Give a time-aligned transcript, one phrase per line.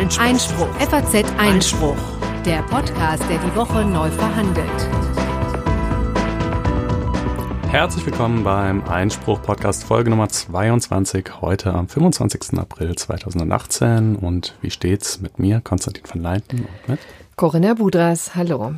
[0.00, 0.24] Einspruch.
[0.24, 0.74] Einspruch.
[0.76, 1.96] FAZ Einspruch.
[2.46, 4.66] Der Podcast, der die Woche neu verhandelt.
[7.68, 12.58] Herzlich willkommen beim Einspruch Podcast Folge Nummer 22, heute am 25.
[12.58, 14.16] April 2018.
[14.16, 17.00] Und wie steht's mit mir, Konstantin van Leinten und mit
[17.36, 18.76] Corinna Budras, hallo.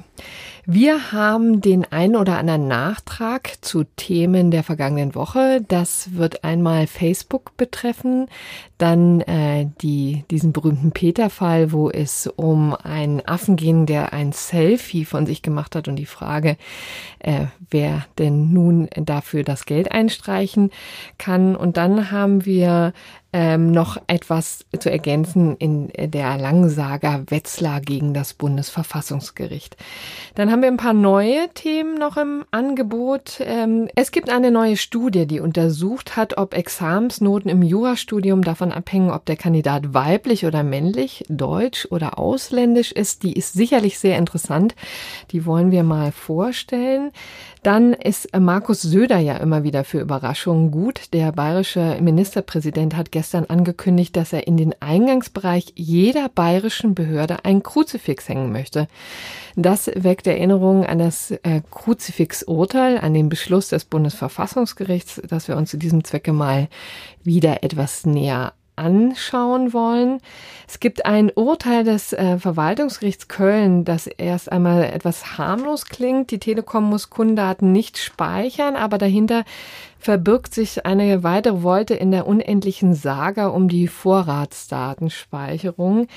[0.64, 5.60] Wir haben den ein oder anderen Nachtrag zu Themen der vergangenen Woche.
[5.66, 8.28] Das wird einmal Facebook betreffen,
[8.78, 15.04] dann äh, die, diesen berühmten Peter-Fall, wo es um einen Affen ging, der ein Selfie
[15.04, 16.56] von sich gemacht hat und die Frage,
[17.18, 20.70] äh, wer denn nun dafür das Geld einstreichen
[21.18, 21.56] kann.
[21.56, 22.92] Und dann haben wir
[23.32, 29.76] ähm, noch etwas zu ergänzen in der Langsager Wetzlar gegen das Bundesverfassungsgericht.
[30.34, 33.40] Dann haben wir ein paar neue Themen noch im Angebot.
[33.40, 39.10] Ähm, es gibt eine neue Studie, die untersucht hat, ob Examensnoten im Jurastudium davon abhängen,
[39.10, 43.22] ob der Kandidat weiblich oder männlich, deutsch oder ausländisch ist.
[43.22, 44.74] Die ist sicherlich sehr interessant.
[45.30, 47.12] Die wollen wir mal vorstellen.
[47.62, 51.12] Dann ist Markus Söder ja immer wieder für Überraschungen gut.
[51.12, 57.62] Der bayerische Ministerpräsident hat gestern angekündigt, dass er in den Eingangsbereich jeder bayerischen Behörde ein
[57.62, 58.88] Kruzifix hängen möchte.
[59.54, 65.70] Das weckt Erinnerungen an das äh, Kruzifix-Urteil, an den Beschluss des Bundesverfassungsgerichts, dass wir uns
[65.70, 66.66] zu diesem Zwecke mal
[67.22, 70.20] wieder etwas näher anschauen wollen.
[70.66, 76.30] Es gibt ein Urteil des äh, Verwaltungsgerichts Köln, das erst einmal etwas harmlos klingt.
[76.30, 79.44] Die Telekom muss Kundendaten nicht speichern, aber dahinter
[79.98, 86.08] verbirgt sich eine weitere Wolte in der unendlichen Saga um die Vorratsdatenspeicherung.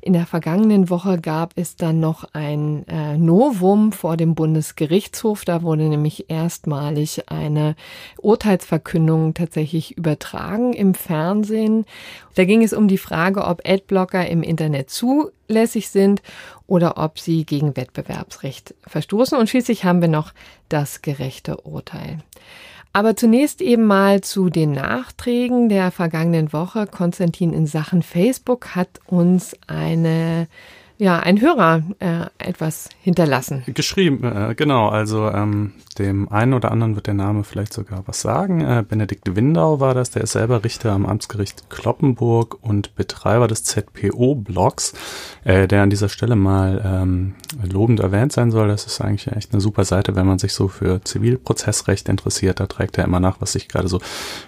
[0.00, 5.44] In der vergangenen Woche gab es dann noch ein äh, Novum vor dem Bundesgerichtshof.
[5.44, 7.74] Da wurde nämlich erstmalig eine
[8.20, 11.84] Urteilsverkündung tatsächlich übertragen im Fernsehen.
[12.36, 16.22] Da ging es um die Frage, ob Adblocker im Internet zulässig sind
[16.66, 19.36] oder ob sie gegen Wettbewerbsrecht verstoßen.
[19.36, 20.32] Und schließlich haben wir noch
[20.68, 22.18] das gerechte Urteil.
[22.98, 26.88] Aber zunächst eben mal zu den Nachträgen der vergangenen Woche.
[26.88, 30.48] Konstantin in Sachen Facebook hat uns eine
[30.98, 33.62] ja, ein Hörer äh, etwas hinterlassen.
[33.66, 34.88] Geschrieben, äh, genau.
[34.88, 38.60] Also ähm, dem einen oder anderen wird der Name vielleicht sogar was sagen.
[38.60, 43.62] Äh, Benedikt Windau war das, der ist selber Richter am Amtsgericht Kloppenburg und Betreiber des
[43.62, 44.94] ZPO-Blogs,
[45.44, 48.66] äh, der an dieser Stelle mal ähm, lobend erwähnt sein soll.
[48.66, 52.58] Das ist eigentlich echt eine super Seite, wenn man sich so für Zivilprozessrecht interessiert.
[52.58, 54.00] Da trägt er immer nach, was sich gerade so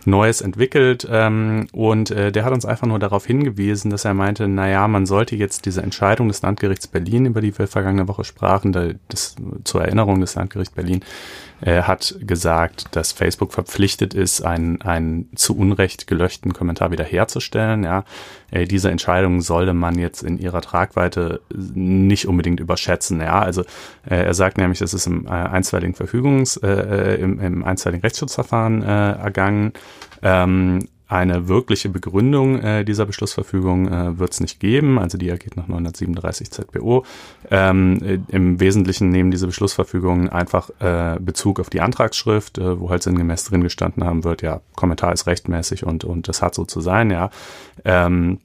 [0.04, 1.06] Neues entwickelt.
[1.08, 5.06] Ähm, und äh, der hat uns einfach nur darauf hingewiesen, dass er meinte, naja, man
[5.06, 9.36] sollte jetzt diese Entscheidung des Landgerichts Berlin, über die wir vergangene Woche sprachen, da, das,
[9.64, 11.00] zur Erinnerung des Landgerichts Berlin,
[11.60, 17.84] äh, hat gesagt, dass Facebook verpflichtet ist, einen, einen zu Unrecht gelöschten Kommentar wiederherzustellen.
[17.84, 18.04] Ja,
[18.50, 23.20] äh, diese Entscheidung sollte man jetzt in ihrer Tragweite nicht unbedingt überschätzen.
[23.20, 23.62] Ja, also
[24.08, 28.02] äh, er sagt nämlich, es ist im äh, einstweiligen Verfügungs, äh, äh im, im einstweiligen
[28.02, 29.72] Rechtsschutzverfahren äh, ergangen.
[30.22, 35.56] Ähm, eine wirkliche Begründung äh, dieser Beschlussverfügung äh, wird es nicht geben, also die ergeht
[35.56, 37.04] nach 937 ZBO.
[37.50, 42.90] Ähm, äh, Im Wesentlichen nehmen diese Beschlussverfügungen einfach äh, Bezug auf die Antragsschrift, äh, wo
[42.90, 46.64] halt sinngemäß drin gestanden haben wird, ja, Kommentar ist rechtmäßig und, und das hat so
[46.64, 47.30] zu sein, ja.
[47.84, 48.38] Ähm,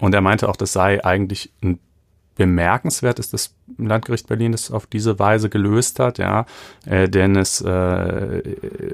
[0.00, 1.78] und er meinte auch, das sei eigentlich ein
[2.36, 6.46] bemerkenswert ist das Landgericht Berlin das auf diese Weise gelöst hat, ja,
[6.86, 8.42] äh, denn es äh,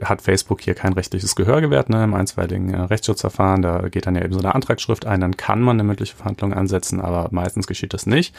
[0.04, 4.14] hat Facebook hier kein rechtliches Gehör gewährt, ne, im einstweiligen äh, Rechtsschutzverfahren, da geht dann
[4.14, 7.66] ja eben so eine Antragsschrift ein, dann kann man eine mündliche Verhandlung ansetzen, aber meistens
[7.66, 8.34] geschieht das nicht.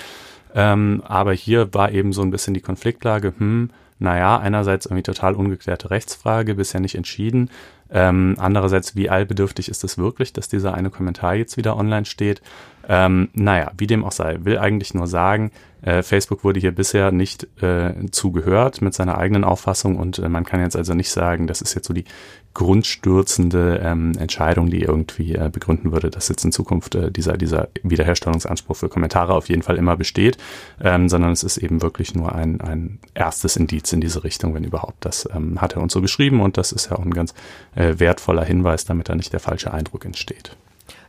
[0.53, 3.69] Ähm, aber hier war eben so ein bisschen die Konfliktlage, hm,
[3.99, 7.51] naja, einerseits irgendwie total ungeklärte Rechtsfrage, bisher nicht entschieden.
[7.91, 12.41] Ähm, andererseits, wie allbedürftig ist es wirklich, dass dieser eine Kommentar jetzt wieder online steht?
[12.87, 17.11] Ähm, naja, wie dem auch sei, will eigentlich nur sagen, äh, Facebook wurde hier bisher
[17.11, 21.47] nicht äh, zugehört mit seiner eigenen Auffassung und äh, man kann jetzt also nicht sagen,
[21.47, 22.05] das ist jetzt so die
[22.53, 27.69] grundstürzende ähm, Entscheidung, die irgendwie äh, begründen würde, dass jetzt in Zukunft äh, dieser, dieser
[27.81, 30.37] Wiederherstellungsanspruch für Kommentare auf jeden Fall immer besteht,
[30.81, 34.65] ähm, sondern es ist eben wirklich nur ein, ein erstes Indiz in diese Richtung, wenn
[34.65, 35.05] überhaupt.
[35.05, 37.33] Das ähm, hat er uns so geschrieben und das ist ja auch ein ganz
[37.75, 40.57] äh, wertvoller Hinweis, damit da nicht der falsche Eindruck entsteht.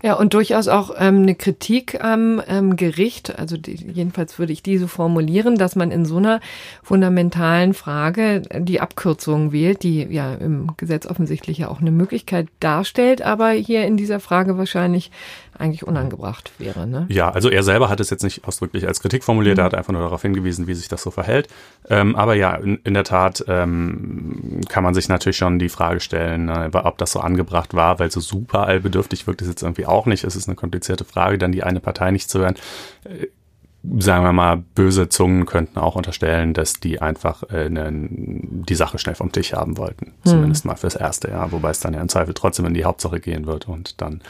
[0.02, 4.60] Ja, und durchaus auch ähm, eine Kritik am ähm, Gericht, also die, jedenfalls würde ich
[4.60, 6.40] diese formulieren, dass man in so einer
[6.82, 13.22] fundamentalen Frage die Abkürzung wählt, die ja im Gesetz offensichtlich ja auch eine Möglichkeit darstellt,
[13.22, 15.12] aber hier in dieser Frage wahrscheinlich
[15.58, 16.86] eigentlich unangebracht wäre.
[16.86, 17.06] Ne?
[17.08, 19.60] Ja, also er selber hat es jetzt nicht ausdrücklich als Kritik formuliert, mhm.
[19.60, 21.48] er hat einfach nur darauf hingewiesen, wie sich das so verhält.
[21.88, 26.00] Ähm, aber ja, in, in der Tat ähm, kann man sich natürlich schon die Frage
[26.00, 29.86] stellen, äh, ob das so angebracht war, weil so super allbedürftig wirkt es jetzt irgendwie
[29.86, 30.24] auch nicht.
[30.24, 32.54] Es ist eine komplizierte Frage, dann die eine Partei nicht zu hören.
[33.04, 33.26] Äh,
[33.98, 38.98] sagen wir mal, böse Zungen könnten auch unterstellen, dass die einfach äh, ne, die Sache
[38.98, 40.06] schnell vom Tisch haben wollten.
[40.06, 40.12] Hm.
[40.24, 43.18] Zumindest mal fürs erste Jahr, wobei es dann ja im Zweifel trotzdem in die Hauptsache
[43.18, 44.22] gehen wird und dann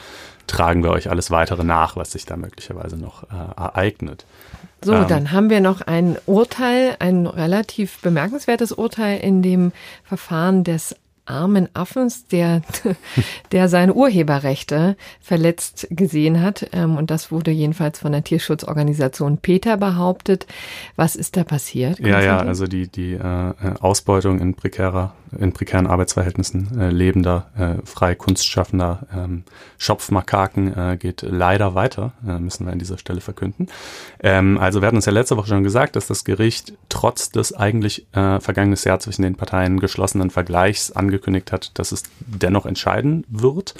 [0.46, 4.26] tragen wir euch alles weitere nach, was sich da möglicherweise noch äh, ereignet.
[4.84, 9.72] So, ähm, dann haben wir noch ein Urteil, ein relativ bemerkenswertes Urteil in dem
[10.04, 12.62] Verfahren des armen Affens, der,
[13.52, 16.68] der seine Urheberrechte verletzt gesehen hat.
[16.72, 20.46] Ähm, und das wurde jedenfalls von der Tierschutzorganisation Peter behauptet.
[20.96, 22.00] Was ist da passiert?
[22.00, 27.86] Ja, ja, also die, die äh, Ausbeutung in prekärer in prekären Arbeitsverhältnissen äh, lebender, äh,
[27.86, 29.44] frei kunstschaffender ähm,
[29.78, 33.68] Schopfmakaken äh, geht leider weiter, äh, müssen wir an dieser Stelle verkünden.
[34.20, 37.52] Ähm, also wir hatten uns ja letzte Woche schon gesagt, dass das Gericht trotz des
[37.54, 43.24] eigentlich äh, vergangenes Jahr zwischen den Parteien geschlossenen Vergleichs angekündigt hat, dass es dennoch entscheiden
[43.28, 43.74] wird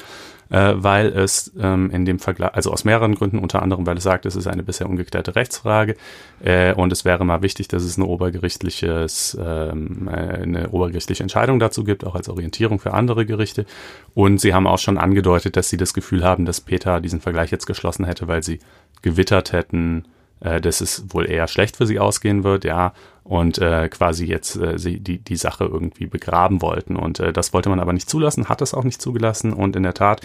[0.52, 4.02] äh, weil es ähm, in dem Vergleich, also aus mehreren Gründen, unter anderem, weil es
[4.02, 5.96] sagt, es ist eine bisher ungeklärte Rechtsfrage
[6.44, 11.58] äh, und es wäre mal wichtig, dass es eine obergerichtliches, ähm, äh, eine obergerichtliche Entscheidung
[11.58, 13.64] dazu gibt, auch als Orientierung für andere Gerichte.
[14.12, 17.50] Und sie haben auch schon angedeutet, dass sie das Gefühl haben, dass Peter diesen Vergleich
[17.50, 18.58] jetzt geschlossen hätte, weil sie
[19.00, 20.05] gewittert hätten,
[20.40, 22.93] äh, dass es wohl eher schlecht für sie ausgehen wird, ja,
[23.24, 26.96] und äh, quasi jetzt äh, sie die, die Sache irgendwie begraben wollten.
[26.96, 29.52] Und äh, das wollte man aber nicht zulassen, hat es auch nicht zugelassen.
[29.52, 30.20] Und in der Tat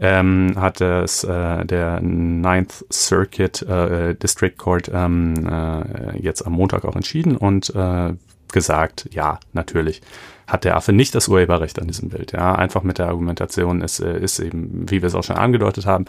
[0.00, 6.84] ähm, hat es äh, der Ninth Circuit äh, District Court ähm, äh, jetzt am Montag
[6.84, 8.14] auch entschieden und äh,
[8.52, 10.02] gesagt, ja, natürlich
[10.50, 12.32] hat der Affe nicht das Urheberrecht an diesem Bild.
[12.32, 15.86] Ja, einfach mit der Argumentation ist, äh, ist eben, wie wir es auch schon angedeutet
[15.86, 16.06] haben,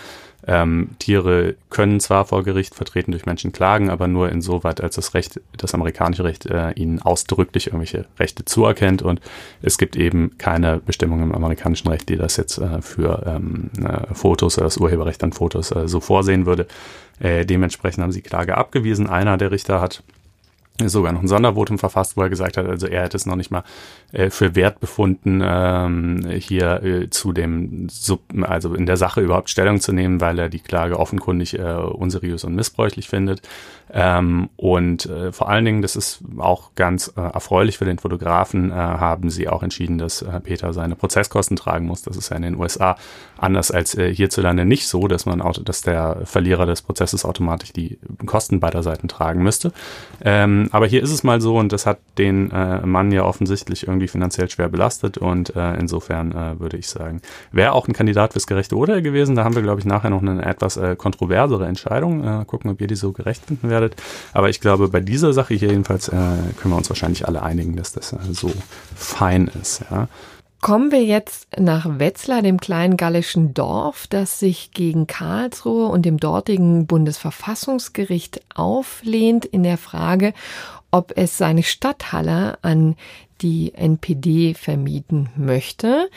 [0.48, 5.14] ähm, Tiere können zwar vor Gericht vertreten durch Menschen klagen, aber nur insoweit, als das
[5.14, 9.22] Recht, das amerikanische Recht äh, ihnen ausdrücklich irgendwelche Rechte zuerkennt und
[9.62, 14.14] es gibt eben keine Bestimmung im amerikanischen Recht, die das jetzt äh, für ähm, äh,
[14.14, 16.66] Fotos oder das Urheberrecht an Fotos äh, so vorsehen würde.
[17.20, 19.08] Äh, dementsprechend haben sie Klage abgewiesen.
[19.08, 20.02] Einer der Richter hat
[20.86, 23.52] sogar noch ein Sondervotum verfasst, wo er gesagt hat, also er hätte es noch nicht
[23.52, 23.64] mal
[24.12, 29.50] äh, für wert befunden, ähm, hier äh, zu dem, Sub, also in der Sache überhaupt
[29.50, 33.42] Stellung zu nehmen, weil er die Klage offenkundig äh, unseriös und missbräuchlich findet.
[33.94, 38.72] Ähm, und äh, vor allen Dingen, das ist auch ganz äh, erfreulich für den Fotografen,
[38.72, 42.02] äh, haben sie auch entschieden, dass äh, Peter seine Prozesskosten tragen muss.
[42.02, 42.96] Das ist ja in den USA
[43.38, 47.74] anders als äh, hierzulande nicht so, dass man auch, dass der Verlierer des Prozesses automatisch
[47.74, 49.74] die Kosten beider Seiten tragen müsste.
[50.24, 53.88] Ähm, aber hier ist es mal so und das hat den äh, Mann ja offensichtlich
[53.88, 57.22] irgendwie finanziell schwer belastet und insofern würde ich sagen,
[57.52, 59.36] wäre auch ein Kandidat fürs gerechte Urteil gewesen.
[59.36, 62.46] Da haben wir, glaube ich, nachher noch eine etwas kontroversere Entscheidung.
[62.46, 63.81] Gucken, ob ihr die so gerecht finden werdet.
[64.34, 67.76] Aber ich glaube, bei dieser Sache hier jedenfalls äh, können wir uns wahrscheinlich alle einigen,
[67.76, 68.52] dass das äh, so
[68.96, 69.82] fein ist.
[69.90, 70.08] Ja.
[70.62, 76.18] Kommen wir jetzt nach Wetzlar, dem kleinen gallischen Dorf, das sich gegen Karlsruhe und dem
[76.18, 80.34] dortigen Bundesverfassungsgericht auflehnt in der Frage,
[80.92, 82.96] ob es seine Stadthalle an
[83.42, 86.10] die NPD vermieten möchte.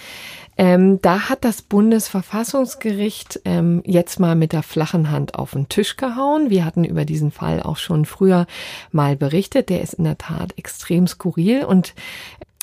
[0.57, 5.97] Ähm, da hat das Bundesverfassungsgericht ähm, jetzt mal mit der flachen Hand auf den Tisch
[5.97, 6.51] gehauen.
[6.51, 8.47] Wir hatten über diesen Fall auch schon früher
[8.93, 9.69] mal berichtet.
[9.69, 11.95] Der ist in der Tat extrem skurril und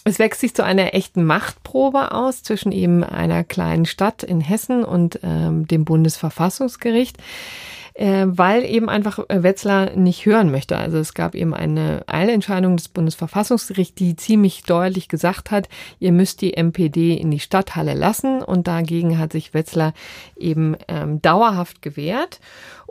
[0.04, 4.84] es wächst sich zu einer echten Machtprobe aus zwischen eben einer kleinen Stadt in Hessen
[4.84, 7.18] und ähm, dem Bundesverfassungsgericht
[7.94, 10.78] äh, weil eben einfach äh, Wetzlar nicht hören möchte.
[10.78, 16.42] Also es gab eben eine Eilentscheidung des Bundesverfassungsgerichts, die ziemlich deutlich gesagt hat, ihr müsst
[16.42, 19.94] die MPD in die Stadthalle lassen und dagegen hat sich Wetzlar
[20.38, 22.40] eben ähm, dauerhaft gewehrt.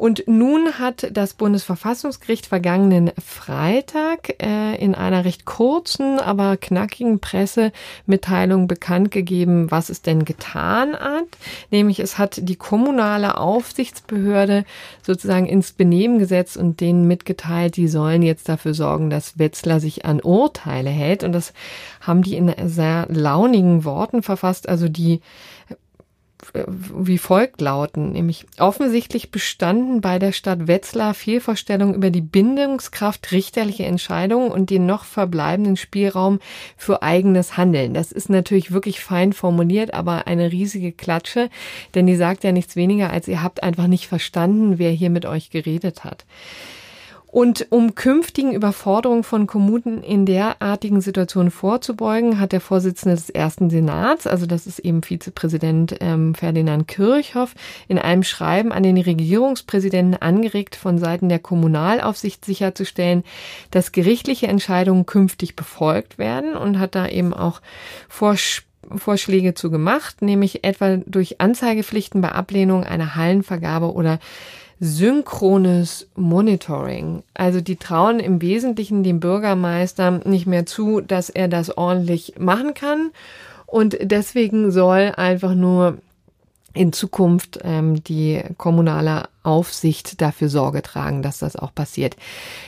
[0.01, 8.67] Und nun hat das Bundesverfassungsgericht vergangenen Freitag äh, in einer recht kurzen, aber knackigen Pressemitteilung
[8.67, 11.27] bekannt gegeben, was es denn getan hat.
[11.71, 14.65] Nämlich es hat die kommunale Aufsichtsbehörde
[15.03, 20.07] sozusagen ins Benehmen gesetzt und denen mitgeteilt, die sollen jetzt dafür sorgen, dass Wetzlar sich
[20.07, 21.25] an Urteile hält.
[21.25, 21.53] Und das
[22.01, 24.67] haben die in sehr launigen Worten verfasst.
[24.67, 25.21] Also die
[26.53, 33.87] wie folgt lauten, nämlich offensichtlich bestanden bei der Stadt Wetzlar Fehlvorstellungen über die Bindungskraft richterlicher
[33.87, 36.41] Entscheidungen und den noch verbleibenden Spielraum
[36.77, 37.95] für eigenes Handeln.
[37.95, 41.51] Das ist natürlich wirklich fein formuliert, aber eine riesige Klatsche,
[41.95, 45.27] denn die sagt ja nichts weniger als ihr habt einfach nicht verstanden, wer hier mit
[45.27, 46.25] euch geredet hat.
[47.31, 53.71] Und um künftigen Überforderungen von Kommunen in derartigen Situationen vorzubeugen, hat der Vorsitzende des ersten
[53.71, 57.55] Senats, also das ist eben Vizepräsident ähm, Ferdinand Kirchhoff,
[57.87, 63.23] in einem Schreiben an den Regierungspräsidenten angeregt, von Seiten der Kommunalaufsicht sicherzustellen,
[63.71, 67.61] dass gerichtliche Entscheidungen künftig befolgt werden und hat da eben auch
[68.09, 74.19] Vorschläge Vorschläge zu gemacht, nämlich etwa durch Anzeigepflichten bei Ablehnung einer Hallenvergabe oder
[74.81, 77.23] synchrones Monitoring.
[77.35, 82.73] Also die trauen im Wesentlichen dem Bürgermeister nicht mehr zu, dass er das ordentlich machen
[82.73, 83.11] kann.
[83.67, 85.99] Und deswegen soll einfach nur
[86.73, 92.17] in Zukunft ähm, die kommunale Aufsicht dafür Sorge tragen, dass das auch passiert.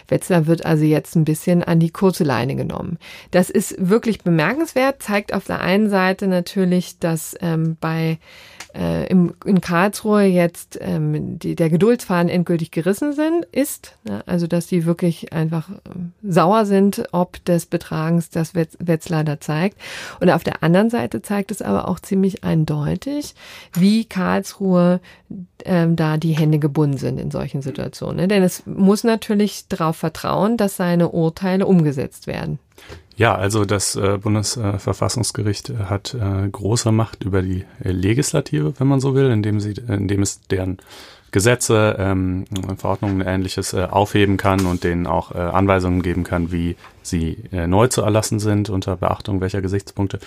[0.09, 2.99] Wetzlar wird also jetzt ein bisschen an die kurze Leine genommen.
[3.31, 8.19] Das ist wirklich bemerkenswert, zeigt auf der einen Seite natürlich, dass ähm, bei
[8.75, 13.97] äh, im, in Karlsruhe jetzt ähm, die, der Geduldsfaden endgültig gerissen sind, ist.
[14.05, 14.23] Ne?
[14.27, 15.75] Also dass die wirklich einfach äh,
[16.23, 19.79] sauer sind, ob des Betragens, das Wetzlar da zeigt.
[20.21, 23.35] Und auf der anderen Seite zeigt es aber auch ziemlich eindeutig,
[23.75, 25.01] wie Karlsruhe
[25.65, 28.17] ähm, da die Hände gebunden sind in solchen Situationen.
[28.17, 28.29] Ne?
[28.29, 32.59] Denn es muss natürlich darauf vertrauen, dass seine Urteile umgesetzt werden.
[33.17, 39.01] Ja, also das äh, Bundesverfassungsgericht äh, hat äh, große Macht über die Legislative, wenn man
[39.01, 40.79] so will, indem sie, indem es deren
[41.31, 42.45] Gesetze, ähm,
[42.77, 47.67] Verordnungen und ähnliches äh, aufheben kann und denen auch Anweisungen geben kann, wie sie äh,
[47.67, 50.19] neu zu erlassen sind unter Beachtung welcher Gesichtspunkte.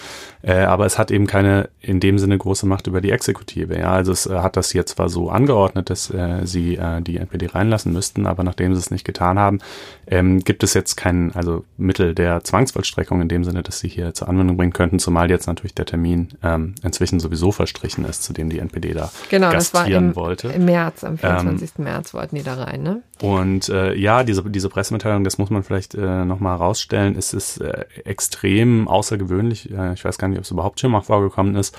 [0.42, 3.78] Äh, aber es hat eben keine in dem Sinne große Macht über die Exekutive.
[3.78, 7.18] Ja, also es äh, hat das jetzt zwar so angeordnet, dass äh, sie äh, die
[7.18, 9.60] NPD reinlassen müssten, aber nachdem sie es nicht getan haben,
[10.08, 14.14] ähm, gibt es jetzt kein also Mittel der Zwangsvollstreckung in dem Sinne, dass sie hier
[14.14, 18.34] zur Anwendung bringen könnten, zumal jetzt natürlich der Termin ähm, inzwischen sowieso verstrichen ist, zu
[18.34, 20.48] dem die NPD da genau, gastieren das war im, wollte.
[20.50, 21.72] Im März, am 24.
[21.78, 23.02] Ähm, März wollten die da rein, ne?
[23.22, 27.62] Und äh, ja, diese, diese Pressemitteilung, das muss man vielleicht äh, nochmal rausstellen, es ist
[27.62, 31.78] äh, extrem außergewöhnlich, äh, ich weiß gar nicht, ob es überhaupt schon mal vorgekommen ist,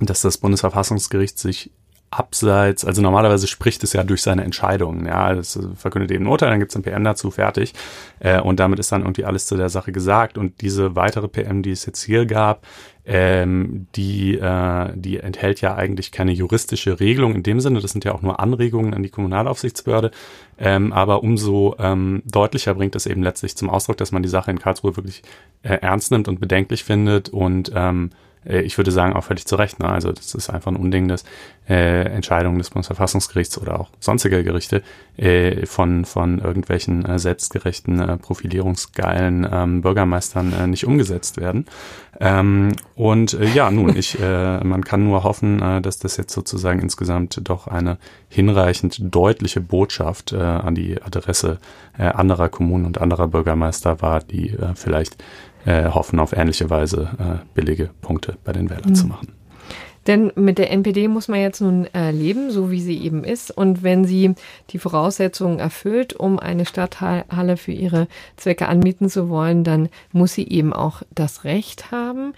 [0.00, 1.70] dass das Bundesverfassungsgericht sich
[2.10, 6.50] abseits, also normalerweise spricht es ja durch seine Entscheidungen, ja, das verkündet eben ein Urteil,
[6.50, 7.74] dann gibt es ein PM dazu, fertig,
[8.20, 10.38] äh, und damit ist dann irgendwie alles zu der Sache gesagt.
[10.38, 12.66] Und diese weitere PM, die es jetzt hier gab,
[13.04, 18.04] ähm, die, äh, die enthält ja eigentlich keine juristische Regelung in dem Sinne, das sind
[18.04, 20.10] ja auch nur Anregungen an die Kommunalaufsichtsbehörde,
[20.58, 24.50] ähm, aber umso ähm, deutlicher bringt es eben letztlich zum Ausdruck, dass man die Sache
[24.50, 25.22] in Karlsruhe wirklich
[25.62, 29.56] äh, ernst nimmt und bedenklich findet und ähm, äh, ich würde sagen, auch völlig zu
[29.56, 29.78] Recht.
[29.80, 29.88] Ne?
[29.88, 31.24] Also das ist einfach ein Unding, dass
[31.68, 34.82] äh, Entscheidungen des Bundesverfassungsgerichts oder auch sonstiger Gerichte
[35.16, 41.66] äh, von, von irgendwelchen äh, selbstgerechten, äh, profilierungsgeilen ähm, Bürgermeistern äh, nicht umgesetzt werden.
[42.20, 46.32] Ähm, und äh, ja, nun, ich, äh, man kann nur hoffen, äh, dass das jetzt
[46.32, 51.58] sozusagen insgesamt doch eine hinreichend deutliche Botschaft äh, an die Adresse
[51.98, 55.24] äh, anderer Kommunen und anderer Bürgermeister war, die äh, vielleicht äh,
[55.68, 58.94] hoffen, auf ähnliche Weise äh, billige Punkte bei den Wählern mhm.
[58.94, 59.37] zu machen.
[60.08, 63.50] Denn mit der NPD muss man jetzt nun äh, leben, so wie sie eben ist.
[63.50, 64.34] Und wenn sie
[64.70, 70.48] die Voraussetzungen erfüllt, um eine Stadthalle für ihre Zwecke anmieten zu wollen, dann muss sie
[70.48, 72.32] eben auch das Recht haben.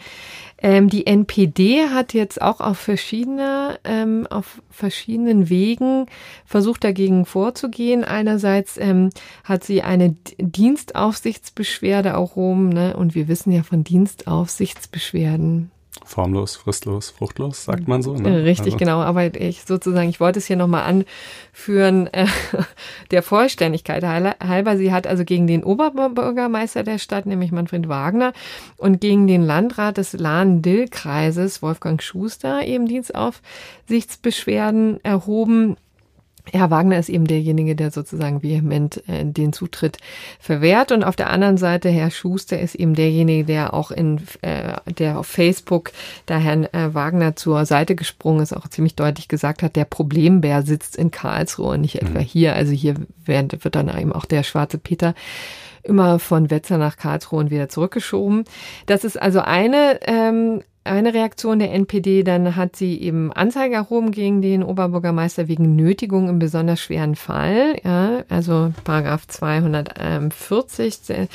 [0.59, 6.07] Ähm, die NPD hat jetzt auch auf verschiedene, ähm, auf verschiedenen Wegen
[6.45, 8.03] versucht dagegen vorzugehen.
[8.03, 9.11] Einerseits ähm,
[9.45, 12.97] hat sie eine Dienstaufsichtsbeschwerde erhoben, ne?
[12.97, 15.71] und wir wissen ja von Dienstaufsichtsbeschwerden
[16.11, 18.15] formlos, fristlos, fruchtlos, sagt man so.
[18.15, 18.43] Ne?
[18.45, 18.79] Richtig, also.
[18.79, 19.01] genau.
[19.01, 22.27] Aber ich sozusagen, ich wollte es hier nochmal anführen, äh,
[23.13, 24.77] der Vollständigkeit halber.
[24.77, 28.33] Sie hat also gegen den Oberbürgermeister der Stadt, nämlich Manfred Wagner,
[28.77, 35.77] und gegen den Landrat des Lahn-Dill-Kreises, Wolfgang Schuster, eben Dienstaufsichtsbeschwerden erhoben.
[36.53, 39.99] Herr Wagner ist eben derjenige, der sozusagen vehement äh, den Zutritt
[40.39, 40.93] verwehrt.
[40.93, 45.19] Und auf der anderen Seite Herr Schuster ist eben derjenige, der auch in, äh, der
[45.19, 45.93] auf Facebook
[46.27, 50.63] da Herrn äh, Wagner zur Seite gesprungen ist, auch ziemlich deutlich gesagt hat, der Problembär
[50.63, 52.25] sitzt in Karlsruhe, nicht etwa mhm.
[52.25, 52.55] hier.
[52.55, 52.95] Also hier
[53.25, 55.15] wird, wird dann eben auch der schwarze Peter
[55.83, 58.45] immer von Wetzlar nach Karlsruhe und wieder zurückgeschoben.
[58.87, 64.13] Das ist also eine ähm, eine Reaktion der NPD, dann hat sie eben Anzeige erhoben
[64.13, 71.29] gegen den Oberbürgermeister wegen Nötigung im besonders schweren Fall, ja, also Paragraph 240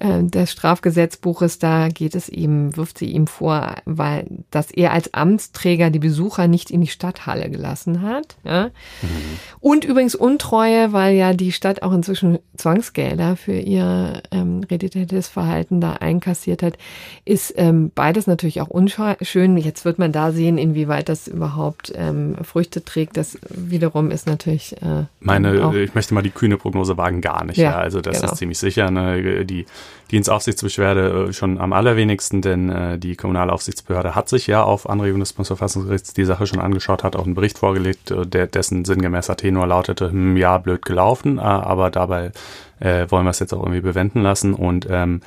[0.00, 5.12] äh, des Strafgesetzbuches, da geht es ihm, wirft sie ihm vor, weil, dass er als
[5.14, 8.36] Amtsträger die Besucher nicht in die Stadthalle gelassen hat.
[8.44, 8.66] Ja.
[9.02, 9.38] Mhm.
[9.60, 15.80] Und übrigens Untreue, weil ja die Stadt auch inzwischen Zwangsgelder für ihr ähm, reditatives Verhalten
[15.80, 16.78] da einkassiert hat,
[17.24, 19.56] ist ähm, beides natürlich auch unschön.
[19.56, 23.16] Jetzt wird man da sehen, inwieweit das überhaupt ähm, Früchte trägt.
[23.16, 24.80] Das wiederum ist natürlich.
[24.82, 27.58] Äh, Meine, ich möchte mal die kühne Prognose wagen, gar nicht.
[27.58, 27.76] Ja, ja.
[27.76, 28.32] also das genau.
[28.32, 28.90] ist ziemlich sicher.
[28.90, 29.44] Ne?
[29.44, 29.66] Die
[30.10, 35.32] Dienstaufsichtsbeschwerde äh, schon am allerwenigsten, denn äh, die Kommunalaufsichtsbehörde hat sich ja auf Anregung des
[35.32, 39.66] Bundesverfassungsgerichts die Sache schon angeschaut, hat auch einen Bericht vorgelegt, äh, der, dessen sinngemäßer Tenor
[39.66, 42.32] lautete, hm, ja, blöd gelaufen, äh, aber dabei
[42.80, 45.20] äh, wollen wir es jetzt auch irgendwie bewenden lassen und ähm,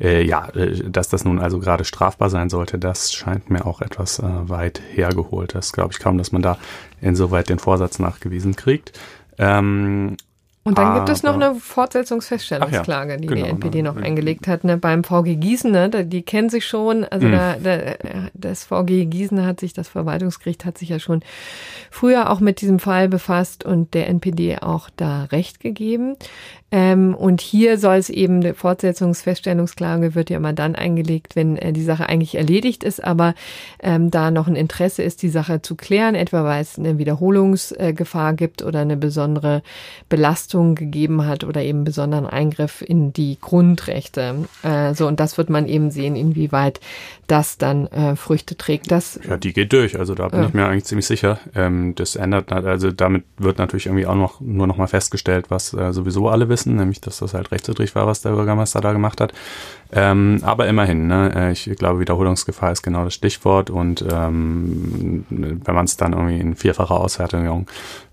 [0.00, 4.18] äh, ja, dass das nun also gerade strafbar sein sollte, das scheint mir auch etwas
[4.18, 5.54] äh, weit hergeholt.
[5.54, 6.58] Das glaube ich kaum, dass man da
[7.00, 8.98] insoweit den Vorsatz nachgewiesen kriegt.
[9.38, 10.16] Ähm,
[10.64, 14.62] und dann gibt es noch eine Fortsetzungsfeststellungsklage, ja, die genau, die NPD noch eingelegt hat,
[14.62, 17.32] ne, beim VG Gießen, ne, die kennen sich schon, also mhm.
[17.32, 17.78] da, da,
[18.34, 21.22] das VG Gießen hat sich, das Verwaltungsgericht hat sich ja schon
[21.90, 26.16] früher auch mit diesem Fall befasst und der NPD auch da Recht gegeben.
[26.72, 31.72] Ähm, und hier soll es eben, eine Fortsetzungsfeststellungsklage wird ja immer dann eingelegt, wenn äh,
[31.74, 33.34] die Sache eigentlich erledigt ist, aber
[33.82, 38.32] ähm, da noch ein Interesse ist, die Sache zu klären, etwa weil es eine Wiederholungsgefahr
[38.32, 39.62] gibt oder eine besondere
[40.08, 44.46] Belastung gegeben hat oder eben besonderen Eingriff in die Grundrechte.
[44.62, 46.80] Äh, so, und das wird man eben sehen, inwieweit
[47.26, 48.90] das dann äh, Früchte trägt.
[48.90, 51.38] Das, ja, die geht durch, also da bin ich mir eigentlich ziemlich sicher.
[51.54, 55.74] Ähm, das ändert, also damit wird natürlich irgendwie auch noch nur noch mal festgestellt, was
[55.74, 58.92] äh, sowieso alle wissen wissen, nämlich dass das halt rechtswidrig war, was der Bürgermeister da
[58.92, 59.32] gemacht hat.
[59.94, 65.74] Ähm, aber immerhin, ne, äh, ich glaube, Wiederholungsgefahr ist genau das Stichwort und ähm, wenn
[65.74, 67.66] man es dann irgendwie in vierfacher Auswertung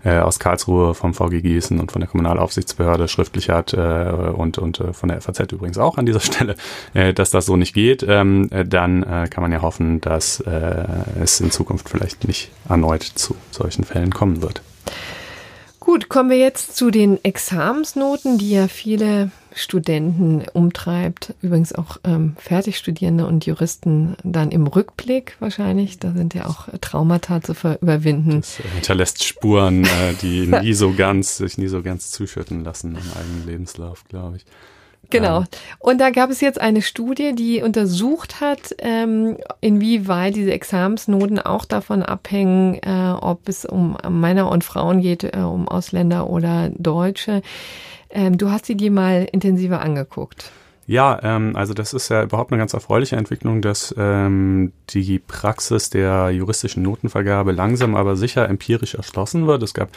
[0.04, 4.80] äh, aus Karlsruhe vom VG Gießen und von der Kommunalaufsichtsbehörde schriftlich hat äh, und, und
[4.80, 6.54] äh, von der FAZ übrigens auch an dieser Stelle,
[6.92, 10.40] äh, dass das so nicht geht, ähm, äh, dann äh, kann man ja hoffen, dass
[10.40, 10.84] äh,
[11.22, 14.60] es in Zukunft vielleicht nicht erneut zu solchen Fällen kommen wird.
[15.90, 21.34] Gut, kommen wir jetzt zu den Examensnoten, die ja viele Studenten umtreibt.
[21.42, 25.98] Übrigens auch ähm, Fertigstudierende und Juristen dann im Rückblick wahrscheinlich.
[25.98, 28.42] Da sind ja auch Traumata zu überwinden.
[28.42, 33.20] Das hinterlässt Spuren, äh, die nie so ganz, sich nie so ganz zuschütten lassen im
[33.20, 34.44] eigenen Lebenslauf, glaube ich.
[35.10, 35.44] Genau.
[35.78, 41.64] Und da gab es jetzt eine Studie, die untersucht hat, ähm, inwieweit diese Examensnoten auch
[41.64, 47.42] davon abhängen, äh, ob es um Männer und Frauen geht, äh, um Ausländer oder Deutsche.
[48.10, 50.50] Ähm, du hast sie dir mal intensiver angeguckt.
[50.90, 55.88] Ja, ähm, also das ist ja überhaupt eine ganz erfreuliche Entwicklung, dass ähm, die Praxis
[55.88, 59.62] der juristischen Notenvergabe langsam aber sicher empirisch erschlossen wird.
[59.62, 59.90] Es gab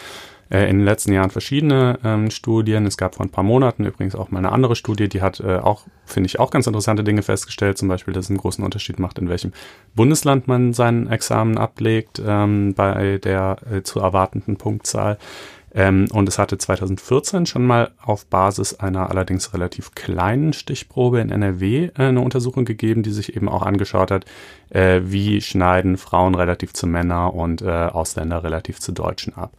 [0.50, 2.86] äh, in den letzten Jahren verschiedene ähm, Studien.
[2.86, 5.58] Es gab vor ein paar Monaten übrigens auch mal eine andere Studie, die hat äh,
[5.58, 7.78] auch, finde ich, auch ganz interessante Dinge festgestellt.
[7.78, 9.54] Zum Beispiel, dass es einen großen Unterschied macht, in welchem
[9.96, 15.18] Bundesland man sein Examen ablegt ähm, bei der äh, zu erwartenden Punktzahl.
[15.76, 21.32] Ähm, und es hatte 2014 schon mal auf Basis einer allerdings relativ kleinen Stichprobe in
[21.32, 24.26] NRW äh, eine Untersuchung gegeben, die sich eben auch angeschaut hat,
[24.70, 29.54] äh, wie schneiden Frauen relativ zu Männern und äh, Ausländer relativ zu Deutschen ab.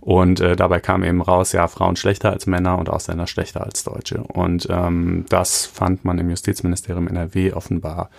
[0.00, 3.84] Und äh, dabei kam eben raus, ja, Frauen schlechter als Männer und Ausländer schlechter als
[3.84, 4.22] Deutsche.
[4.22, 8.10] Und ähm, das fand man im Justizministerium NRW offenbar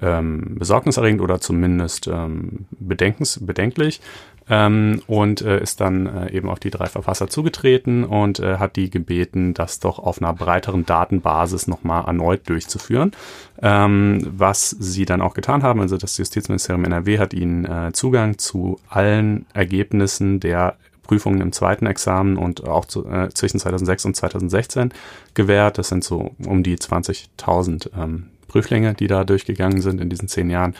[0.00, 4.00] ähm, besorgniserregend oder zumindest ähm, bedenkens, bedenklich
[4.48, 8.76] ähm, und äh, ist dann äh, eben auf die drei Verfasser zugetreten und äh, hat
[8.76, 13.12] die gebeten, das doch auf einer breiteren Datenbasis nochmal erneut durchzuführen,
[13.60, 15.80] ähm, was sie dann auch getan haben.
[15.80, 21.86] Also das Justizministerium NRW hat ihnen äh, Zugang zu allen Ergebnissen der Prüfungen im zweiten
[21.86, 24.92] Examen und auch zu, äh, zwischen 2006 und 2016
[25.34, 25.78] gewährt.
[25.78, 30.50] Das sind so um die 20.000 ähm, Prüflinge, die da durchgegangen sind in diesen zehn
[30.50, 30.74] Jahren.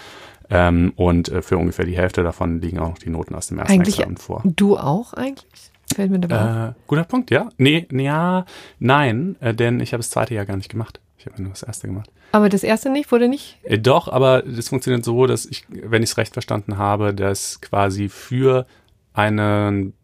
[0.51, 3.59] Ähm, und äh, für ungefähr die Hälfte davon liegen auch noch die Noten aus dem
[3.59, 4.43] ersten eigentlich, Examen vor.
[4.45, 5.71] Du auch eigentlich?
[5.95, 7.49] Fällt mir dabei äh, Guter Punkt, ja.
[7.59, 8.45] Nee, ja,
[8.79, 11.01] nein, äh, denn ich habe das zweite Jahr gar nicht gemacht.
[11.19, 12.11] Ich habe nur das erste gemacht.
[12.33, 13.59] Aber das erste nicht, wurde nicht?
[13.63, 17.61] Äh, doch, aber das funktioniert so, dass ich, wenn ich es recht verstanden habe, dass
[17.61, 18.67] quasi für
[19.13, 19.95] einen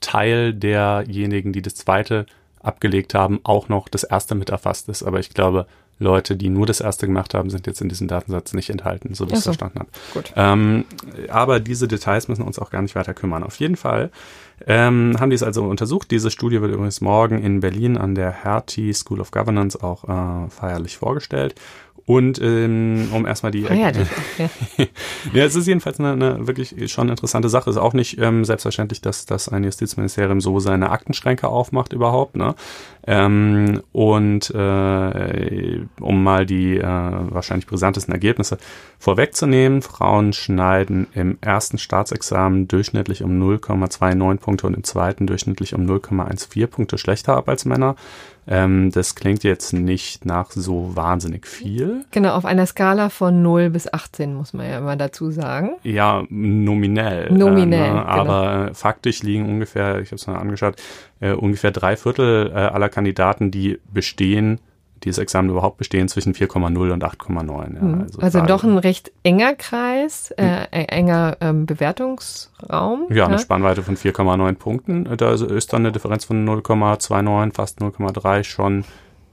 [0.00, 2.26] Teil derjenigen, die das zweite
[2.60, 5.02] abgelegt haben, auch noch das erste mit erfasst ist.
[5.02, 5.66] Aber ich glaube,
[6.00, 9.26] Leute, die nur das erste gemacht haben, sind jetzt in diesem Datensatz nicht enthalten, so
[9.28, 9.90] wie ich es verstanden habe.
[10.14, 10.32] Gut.
[10.34, 10.86] Ähm,
[11.28, 13.44] aber diese Details müssen uns auch gar nicht weiter kümmern.
[13.44, 14.10] Auf jeden Fall
[14.66, 16.10] ähm, haben die es also untersucht.
[16.10, 20.50] Diese Studie wird übrigens morgen in Berlin an der Hertie School of Governance auch äh,
[20.50, 21.54] feierlich vorgestellt.
[22.10, 23.68] Und ähm, um erstmal die.
[23.68, 24.88] Ah, ja, das, okay.
[25.32, 27.70] ja, es ist jedenfalls eine, eine wirklich schon interessante Sache.
[27.70, 32.34] Es ist auch nicht ähm, selbstverständlich, dass, dass ein Justizministerium so seine Aktenschränke aufmacht überhaupt.
[32.34, 32.56] Ne?
[33.06, 38.58] Ähm, und äh, um mal die äh, wahrscheinlich brisantesten Ergebnisse
[38.98, 45.86] vorwegzunehmen, Frauen schneiden im ersten Staatsexamen durchschnittlich um 0,29 Punkte und im zweiten durchschnittlich um
[45.86, 47.94] 0,14 Punkte schlechter ab als Männer.
[48.50, 52.04] Ähm, das klingt jetzt nicht nach so wahnsinnig viel.
[52.10, 55.76] Genau, auf einer Skala von 0 bis 18 muss man ja immer dazu sagen.
[55.84, 57.30] Ja, nominell.
[57.32, 57.90] Nominell.
[57.90, 58.06] Äh, ne?
[58.06, 58.74] Aber genau.
[58.74, 60.74] faktisch liegen ungefähr, ich habe es mal angeschaut,
[61.20, 64.58] äh, ungefähr drei Viertel äh, aller Kandidaten, die bestehen,
[65.04, 67.74] dieses Examen überhaupt bestehen, zwischen 4,0 und 8,9.
[67.74, 67.82] Ja.
[67.82, 68.00] Mhm.
[68.02, 70.86] Also, also doch ein recht enger Kreis, äh, hm.
[70.88, 73.06] enger ähm, Bewertungsraum.
[73.10, 75.16] Ja, eine Spannweite von 4,9 Punkten.
[75.16, 78.84] Da ist dann eine Differenz von 0,29, fast 0,3 schon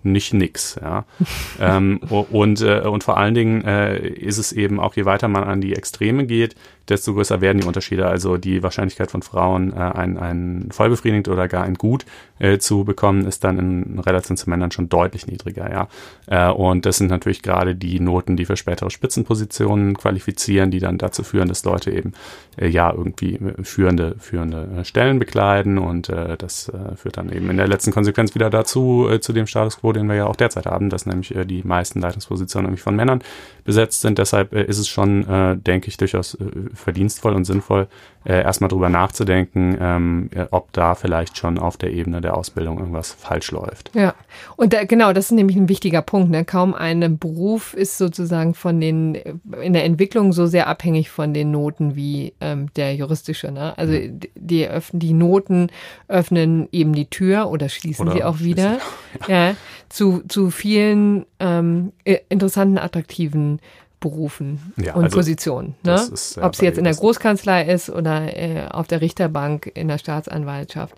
[0.03, 0.79] nicht nix.
[0.81, 1.05] Ja.
[1.59, 1.99] ähm,
[2.31, 5.61] und, äh, und vor allen Dingen äh, ist es eben auch, je weiter man an
[5.61, 6.55] die Extreme geht,
[6.89, 8.07] desto größer werden die Unterschiede.
[8.07, 12.05] Also die Wahrscheinlichkeit von Frauen, äh, ein, ein vollbefriedigend oder gar ein Gut
[12.39, 15.69] äh, zu bekommen, ist dann in Relation zu Männern schon deutlich niedriger.
[15.71, 15.87] Ja.
[16.27, 20.97] Äh, und das sind natürlich gerade die Noten, die für spätere Spitzenpositionen qualifizieren, die dann
[20.97, 22.13] dazu führen, dass Leute eben
[22.57, 25.77] äh, ja irgendwie führende, führende äh, Stellen bekleiden.
[25.77, 29.33] Und äh, das äh, führt dann eben in der letzten Konsequenz wieder dazu, äh, zu
[29.33, 32.67] dem Status quo, den wir ja auch derzeit haben, dass nämlich äh, die meisten Leitungspositionen
[32.67, 33.21] nämlich von Männern
[33.63, 34.17] besetzt sind.
[34.17, 36.45] Deshalb äh, ist es schon, äh, denke ich, durchaus äh,
[36.77, 37.87] verdienstvoll und sinnvoll,
[38.27, 43.13] äh, erstmal drüber nachzudenken, ähm, ob da vielleicht schon auf der Ebene der Ausbildung irgendwas
[43.13, 43.91] falsch läuft.
[43.93, 44.15] Ja,
[44.57, 46.29] und da, genau, das ist nämlich ein wichtiger Punkt.
[46.29, 46.43] Ne?
[46.43, 49.15] Kaum ein Beruf ist sozusagen von den
[49.61, 53.51] in der Entwicklung so sehr abhängig von den Noten wie ähm, der juristische.
[53.51, 53.77] Ne?
[53.77, 54.19] Also mhm.
[54.35, 55.69] die, öffnen, die Noten
[56.09, 58.79] öffnen eben die Tür oder schließen oder sie auch wieder
[59.27, 59.49] ja.
[59.49, 59.55] ja.
[59.87, 61.93] zu, zu vielen ähm,
[62.29, 63.59] interessanten, attraktiven
[63.99, 65.75] Berufen ja, und also Positionen.
[65.83, 65.95] Ne?
[65.95, 69.97] Ist, Ob sie jetzt in der Großkanzlei ist oder äh, auf der Richterbank in der
[69.97, 70.95] Staatsanwaltschaft.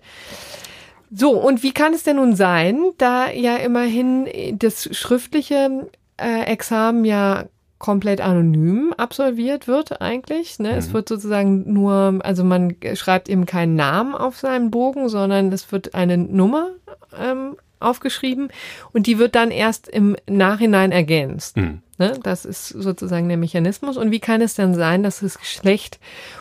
[1.12, 7.04] So, und wie kann es denn nun sein, da ja immerhin das schriftliche äh, Examen
[7.04, 7.46] ja
[7.78, 10.58] komplett anonym absolviert wird eigentlich.
[10.58, 10.72] Ne?
[10.72, 10.78] Mhm.
[10.78, 15.72] Es wird sozusagen nur, also man schreibt eben keinen Namen auf seinen Bogen, sondern es
[15.72, 16.68] wird eine Nummer
[17.18, 18.48] ähm, aufgeschrieben
[18.92, 21.56] und die wird dann erst im Nachhinein ergänzt.
[21.56, 21.82] Mhm.
[22.00, 22.18] Ne?
[22.22, 23.98] Das ist sozusagen der Mechanismus.
[23.98, 26.00] Und wie kann es denn sein, dass das Geschlecht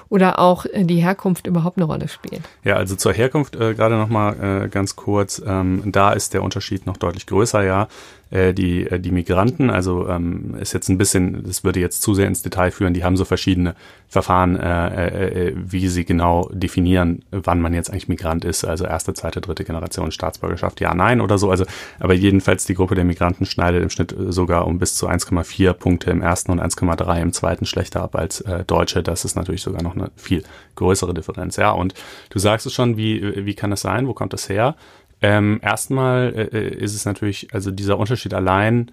[0.09, 2.41] oder auch äh, die Herkunft überhaupt eine Rolle spielt?
[2.63, 5.41] Ja, also zur Herkunft äh, gerade nochmal äh, ganz kurz.
[5.45, 7.87] Ähm, da ist der Unterschied noch deutlich größer, ja.
[8.31, 12.13] Äh, die, äh, die Migranten, also ähm, ist jetzt ein bisschen, das würde jetzt zu
[12.13, 13.73] sehr ins Detail führen, die haben so verschiedene
[14.07, 19.15] Verfahren, äh, äh, wie sie genau definieren, wann man jetzt eigentlich Migrant ist, also erste,
[19.15, 21.49] zweite, dritte Generation Staatsbürgerschaft, ja, nein oder so.
[21.49, 21.65] Also,
[21.99, 26.11] aber jedenfalls die Gruppe der Migranten schneidet im Schnitt sogar um bis zu 1,4 Punkte
[26.11, 29.01] im ersten und 1,3 im zweiten schlechter ab als äh, Deutsche.
[29.01, 30.43] Das ist natürlich sogar noch eine viel
[30.75, 31.55] größere Differenz.
[31.57, 31.93] Ja, und
[32.29, 34.07] du sagst es schon, wie, wie kann das sein?
[34.07, 34.75] Wo kommt das her?
[35.21, 38.91] Ähm, erstmal äh, äh, ist es natürlich, also dieser Unterschied allein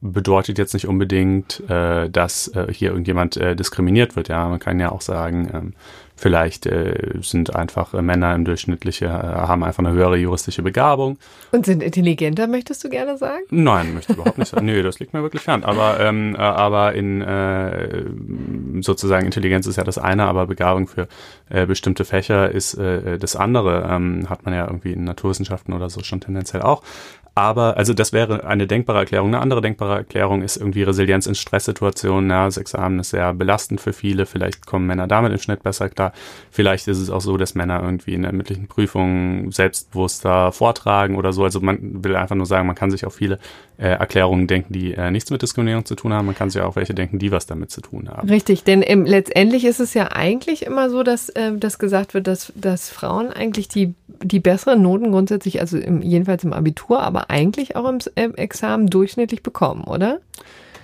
[0.00, 4.28] bedeutet jetzt nicht unbedingt, äh, dass äh, hier irgendjemand äh, diskriminiert wird.
[4.28, 5.74] Ja, man kann ja auch sagen, ähm,
[6.16, 11.18] Vielleicht äh, sind einfach äh, Männer im Durchschnittliche, äh, haben einfach eine höhere juristische Begabung.
[11.52, 13.42] Und sind intelligenter, möchtest du gerne sagen?
[13.50, 14.64] Nein, möchte ich überhaupt nicht sagen.
[14.66, 15.62] Nö, das liegt mir wirklich fern.
[15.62, 18.04] Aber, ähm, äh, aber in äh,
[18.80, 21.08] sozusagen Intelligenz ist ja das eine, aber Begabung für
[21.48, 23.88] bestimmte Fächer ist das andere.
[23.88, 26.82] Ähm, hat man ja irgendwie in Naturwissenschaften oder so schon tendenziell auch.
[27.38, 29.28] Aber, also das wäre eine denkbare Erklärung.
[29.28, 32.30] Eine andere denkbare Erklärung ist irgendwie Resilienz in Stresssituationen.
[32.30, 34.24] Ja, das Examen ist sehr belastend für viele.
[34.24, 36.14] Vielleicht kommen Männer damit im Schnitt besser klar.
[36.50, 41.34] Vielleicht ist es auch so, dass Männer irgendwie in der mündlichen Prüfung selbstbewusster vortragen oder
[41.34, 41.44] so.
[41.44, 43.38] Also man will einfach nur sagen, man kann sich auf viele
[43.76, 46.24] äh, Erklärungen denken, die äh, nichts mit Diskriminierung zu tun haben.
[46.24, 48.30] Man kann sich auch welche denken, die was damit zu tun haben.
[48.30, 52.26] Richtig, denn ähm, letztendlich ist es ja eigentlich immer so, dass, äh, dass gesagt wird,
[52.26, 57.25] dass, dass Frauen eigentlich die, die besseren Noten grundsätzlich, also im, jedenfalls im Abitur, aber
[57.28, 60.20] eigentlich auch im, im Examen durchschnittlich bekommen, oder?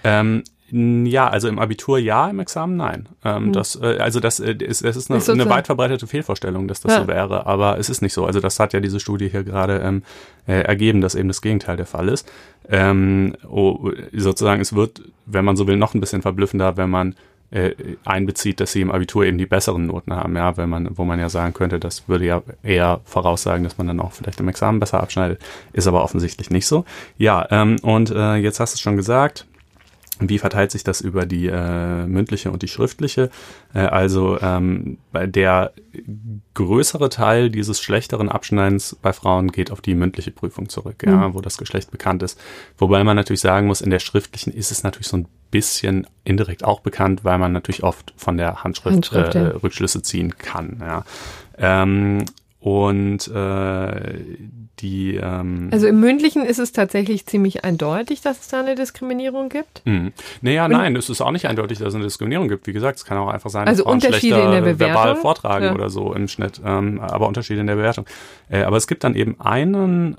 [0.04, 0.42] Ähm,
[0.74, 3.06] ja, also im Abitur ja, im Examen nein.
[3.26, 3.52] Ähm, hm.
[3.52, 6.80] das, äh, also das äh, ist, es ist eine, ist eine weit verbreitete Fehlvorstellung, dass
[6.80, 7.02] das ja.
[7.02, 8.24] so wäre, aber es ist nicht so.
[8.24, 10.02] Also das hat ja diese Studie hier gerade ähm,
[10.46, 12.26] äh, ergeben, dass eben das Gegenteil der Fall ist.
[12.70, 17.16] Ähm, oh, sozusagen, es wird, wenn man so will, noch ein bisschen verblüffender, wenn man
[17.52, 21.04] äh, einbezieht, dass sie im Abitur eben die besseren Noten haben, ja, wenn man, wo
[21.04, 24.48] man ja sagen könnte, das würde ja eher voraussagen, dass man dann auch vielleicht im
[24.48, 25.40] Examen besser abschneidet,
[25.72, 26.84] ist aber offensichtlich nicht so.
[27.18, 29.46] Ja, ähm, und äh, jetzt hast du es schon gesagt,
[30.28, 33.30] wie verteilt sich das über die äh, mündliche und die schriftliche?
[33.74, 35.72] Äh, also ähm, der
[36.54, 41.12] größere Teil dieses schlechteren Abschneidens bei Frauen geht auf die mündliche Prüfung zurück, mhm.
[41.12, 42.40] ja, wo das Geschlecht bekannt ist.
[42.78, 46.64] Wobei man natürlich sagen muss, in der schriftlichen ist es natürlich so ein bisschen indirekt
[46.64, 49.48] auch bekannt, weil man natürlich oft von der Handschrift, Handschrift äh, ja.
[49.50, 50.78] Rückschlüsse ziehen kann.
[50.80, 51.04] Ja.
[51.58, 52.24] Ähm,
[52.58, 54.18] und äh,
[54.80, 55.16] die.
[55.16, 59.82] Ähm, also im Mündlichen ist es tatsächlich ziemlich eindeutig, dass es da eine Diskriminierung gibt.
[59.84, 60.12] Mhm.
[60.40, 62.66] Naja, Und, nein, es ist auch nicht eindeutig, dass es eine Diskriminierung gibt.
[62.66, 64.78] Wie gesagt, es kann auch einfach sein, also dass Unterschiede in der Bewertung?
[64.78, 65.74] verbal vortragen ja.
[65.74, 68.06] oder so im Schnitt, ähm, aber Unterschiede in der Bewertung.
[68.50, 70.16] Äh, aber es gibt dann eben einen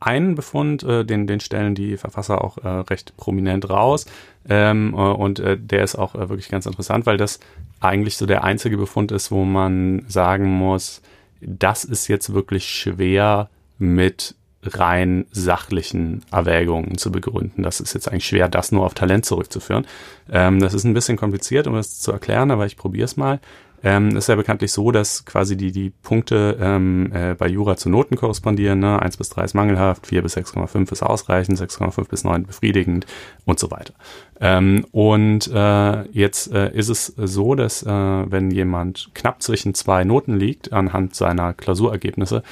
[0.00, 4.04] einen Befund, äh, den, den stellen die Verfasser auch äh, recht prominent raus.
[4.48, 7.40] Ähm, äh, und äh, der ist auch äh, wirklich ganz interessant, weil das
[7.80, 11.00] eigentlich so der einzige Befund ist, wo man sagen muss,
[11.40, 17.62] das ist jetzt wirklich schwer mit rein sachlichen Erwägungen zu begründen.
[17.62, 19.86] Das ist jetzt eigentlich schwer, das nur auf Talent zurückzuführen.
[20.30, 23.40] Ähm, das ist ein bisschen kompliziert, um das zu erklären, aber ich probiere es mal.
[23.86, 27.90] Ähm, ist ja bekanntlich so, dass quasi die, die Punkte ähm, äh, bei Jura zu
[27.90, 28.78] Noten korrespondieren.
[28.78, 29.00] Ne?
[29.02, 33.04] 1 bis 3 ist mangelhaft, 4 bis 6,5 ist ausreichend, 6,5 bis 9 befriedigend
[33.44, 33.92] und so weiter.
[34.40, 40.04] Ähm, und äh, jetzt äh, ist es so, dass äh, wenn jemand knapp zwischen zwei
[40.04, 42.42] Noten liegt anhand seiner Klausurergebnisse,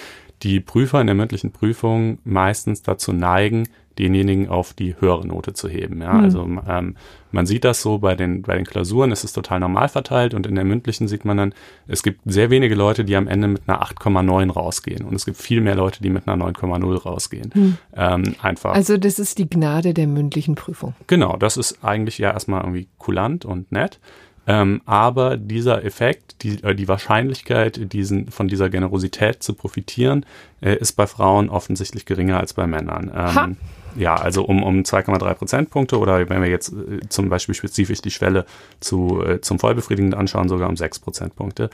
[0.43, 5.69] die Prüfer in der mündlichen Prüfung meistens dazu neigen, denjenigen auf die höhere Note zu
[5.69, 6.01] heben.
[6.01, 6.25] Ja, mhm.
[6.25, 6.97] also ähm,
[7.31, 10.47] man sieht das so bei den bei den Klausuren ist es total normal verteilt und
[10.47, 11.55] in der mündlichen sieht man dann,
[11.87, 15.37] es gibt sehr wenige Leute, die am Ende mit einer 8,9 rausgehen und es gibt
[15.37, 17.51] viel mehr Leute, die mit einer 9,0 rausgehen.
[17.55, 17.79] Mhm.
[17.95, 18.75] Ähm, einfach.
[18.75, 20.95] Also das ist die Gnade der mündlichen Prüfung.
[21.07, 24.01] Genau, das ist eigentlich ja erstmal irgendwie kulant und nett.
[24.47, 30.27] Ähm, aber dieser Effekt, die, äh, die Wahrscheinlichkeit, diesen, von dieser Generosität zu profitieren,
[30.61, 33.11] äh, ist bei Frauen offensichtlich geringer als bei Männern.
[33.15, 33.57] Ähm,
[33.95, 38.11] ja, also um, um 2,3 Prozentpunkte oder wenn wir jetzt äh, zum Beispiel spezifisch die
[38.11, 38.47] Schwelle
[38.81, 41.71] zu, äh, zum Vollbefriedigenden anschauen, sogar um 6 Prozentpunkte.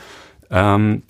[0.50, 1.02] Ähm,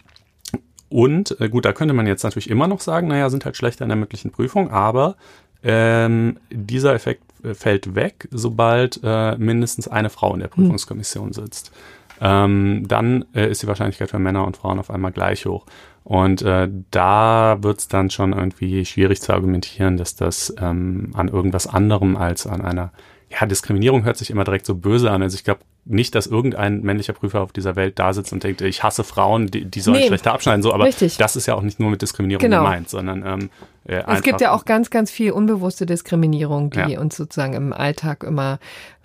[0.88, 3.84] und äh, gut, da könnte man jetzt natürlich immer noch sagen, naja, sind halt schlechter
[3.84, 5.16] in der mündlichen Prüfung, aber
[5.62, 10.54] ähm, dieser Effekt fällt weg, sobald äh, mindestens eine Frau in der hm.
[10.54, 11.72] Prüfungskommission sitzt.
[12.20, 15.66] Ähm, dann äh, ist die Wahrscheinlichkeit für Männer und Frauen auf einmal gleich hoch.
[16.04, 21.28] Und äh, da wird es dann schon irgendwie schwierig zu argumentieren, dass das ähm, an
[21.28, 22.92] irgendwas anderem als an einer
[23.30, 25.22] ja, Diskriminierung hört sich immer direkt so böse an.
[25.22, 28.60] Also ich glaube nicht, dass irgendein männlicher Prüfer auf dieser Welt da sitzt und denkt,
[28.60, 30.62] ich hasse Frauen, die, die sollen nee, schlechter abschneiden.
[30.62, 31.16] So, aber richtig.
[31.16, 32.62] das ist ja auch nicht nur mit Diskriminierung genau.
[32.62, 33.50] gemeint, sondern ähm,
[33.88, 37.00] äh, es gibt ja auch ganz, ganz viel unbewusste Diskriminierung, die ja.
[37.00, 38.58] uns sozusagen im Alltag immer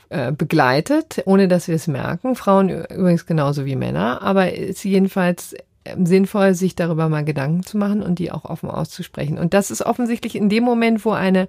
[0.10, 2.36] äh, begleitet, ohne dass wir es merken.
[2.36, 7.78] Frauen übrigens genauso wie Männer, aber ist jedenfalls ähm, sinnvoll, sich darüber mal Gedanken zu
[7.78, 9.38] machen und die auch offen auszusprechen.
[9.38, 11.48] Und das ist offensichtlich in dem Moment, wo eine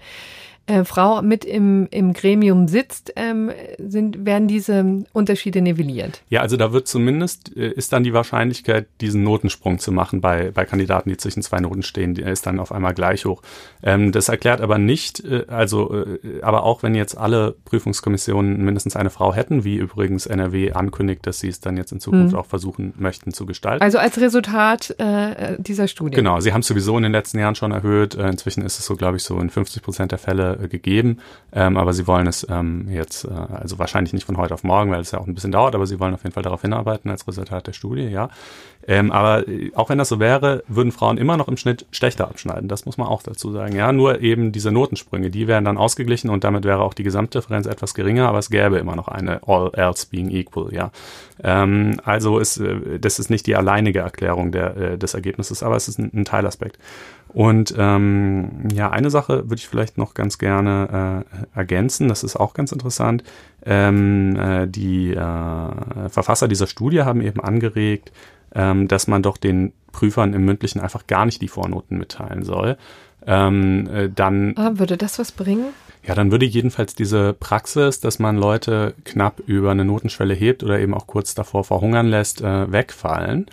[0.66, 6.22] äh, Frau mit im, im Gremium sitzt, ähm, sind, werden diese Unterschiede nivelliert.
[6.30, 10.50] Ja, also da wird zumindest, äh, ist dann die Wahrscheinlichkeit, diesen Notensprung zu machen bei,
[10.52, 13.42] bei Kandidaten, die zwischen zwei Noten stehen, die ist dann auf einmal gleich hoch.
[13.82, 18.96] Ähm, das erklärt aber nicht, äh, also, äh, aber auch wenn jetzt alle Prüfungskommissionen mindestens
[18.96, 22.38] eine Frau hätten, wie übrigens NRW ankündigt, dass sie es dann jetzt in Zukunft hm.
[22.38, 23.82] auch versuchen möchten zu gestalten.
[23.82, 26.16] Also als Resultat äh, dieser Studie.
[26.16, 28.14] Genau, sie haben es sowieso in den letzten Jahren schon erhöht.
[28.14, 31.18] Äh, inzwischen ist es so, glaube ich, so in 50 Prozent der Fälle äh, gegeben,
[31.52, 34.90] ähm, aber sie wollen es ähm, jetzt, äh, also wahrscheinlich nicht von heute auf morgen,
[34.90, 37.10] weil es ja auch ein bisschen dauert, aber sie wollen auf jeden Fall darauf hinarbeiten
[37.10, 38.28] als Resultat der Studie, ja.
[38.86, 42.28] Ähm, aber äh, auch wenn das so wäre, würden Frauen immer noch im Schnitt schlechter
[42.28, 42.68] abschneiden.
[42.68, 43.74] Das muss man auch dazu sagen.
[43.74, 47.66] Ja, nur eben diese Notensprünge, die wären dann ausgeglichen und damit wäre auch die Gesamtdifferenz
[47.66, 50.72] etwas geringer, aber es gäbe immer noch eine All else being equal.
[50.72, 50.90] Ja,
[51.42, 55.76] ähm, also ist äh, das ist nicht die alleinige Erklärung der, äh, des Ergebnisses, aber
[55.76, 56.78] es ist ein, ein Teilaspekt.
[57.34, 62.08] Und ähm, ja, eine Sache würde ich vielleicht noch ganz gerne äh, ergänzen.
[62.08, 63.24] Das ist auch ganz interessant.
[63.66, 68.12] Ähm, äh, die äh, Verfasser dieser Studie haben eben angeregt,
[68.54, 72.76] ähm, dass man doch den Prüfern im Mündlichen einfach gar nicht die Vornoten mitteilen soll.
[73.26, 75.66] Ähm, äh, dann ah, würde das was bringen?
[76.06, 80.78] Ja, dann würde jedenfalls diese Praxis, dass man Leute knapp über eine Notenschwelle hebt oder
[80.78, 83.46] eben auch kurz davor verhungern lässt, äh, wegfallen.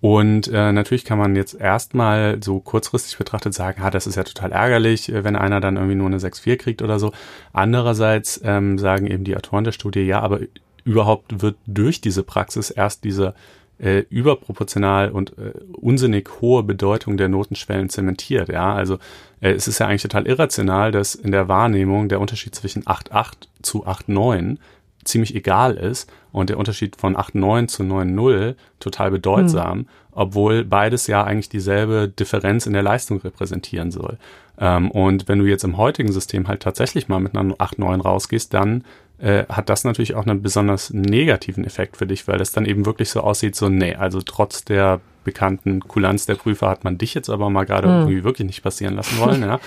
[0.00, 4.22] Und äh, natürlich kann man jetzt erstmal so kurzfristig betrachtet sagen, ah, das ist ja
[4.22, 7.12] total ärgerlich, äh, wenn einer dann irgendwie nur eine 6-4 kriegt oder so.
[7.52, 10.38] Andererseits ähm, sagen eben die Autoren der Studie, ja, aber
[10.84, 13.34] überhaupt wird durch diese Praxis erst diese
[13.78, 18.48] äh, überproportional und äh, unsinnig hohe Bedeutung der Notenschwellen zementiert.
[18.48, 18.98] Ja, also
[19.40, 23.32] äh, es ist ja eigentlich total irrational, dass in der Wahrnehmung der Unterschied zwischen 8,8
[23.62, 24.58] zu 8,9
[25.04, 29.88] ziemlich egal ist und der Unterschied von 8,9 zu 9,0 total bedeutsam, hm.
[30.12, 34.18] obwohl beides ja eigentlich dieselbe Differenz in der Leistung repräsentieren soll.
[34.58, 38.52] Ähm, und wenn du jetzt im heutigen System halt tatsächlich mal mit einer 8,9 rausgehst,
[38.52, 38.84] dann
[39.18, 42.86] äh, hat das natürlich auch einen besonders negativen Effekt für dich, weil das dann eben
[42.86, 47.14] wirklich so aussieht, so, nee, also trotz der bekannten Kulanz der Prüfer hat man dich
[47.14, 47.94] jetzt aber mal gerade mhm.
[47.94, 49.42] irgendwie wirklich nicht passieren lassen wollen.
[49.42, 49.60] ja.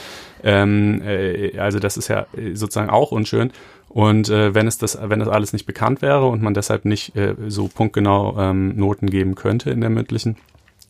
[0.44, 3.52] ähm, äh, also das ist ja äh, sozusagen auch unschön.
[3.90, 7.16] Und äh, wenn es das, wenn das alles nicht bekannt wäre und man deshalb nicht
[7.16, 10.38] äh, so punktgenau ähm, Noten geben könnte in der mündlichen,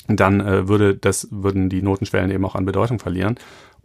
[0.08, 3.36] dann äh, würde das würden die Notenschwellen eben auch an Bedeutung verlieren.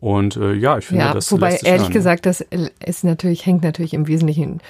[0.07, 1.93] Und äh, ja, ich finde, ja, das wobei ehrlich hören.
[1.93, 4.61] gesagt, das ist natürlich hängt natürlich im Wesentlichen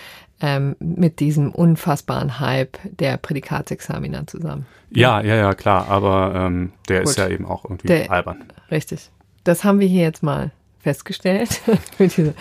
[0.41, 4.65] ähm, mit diesem unfassbaren Hype der Prädikatsexamina zusammen.
[4.89, 7.11] Ja, ja, ja, klar, aber ähm, der Gut.
[7.11, 8.45] ist ja eben auch irgendwie der, albern.
[8.71, 9.11] Richtig.
[9.45, 11.61] Das haben wir hier jetzt mal festgestellt
[11.99, 12.35] für diese,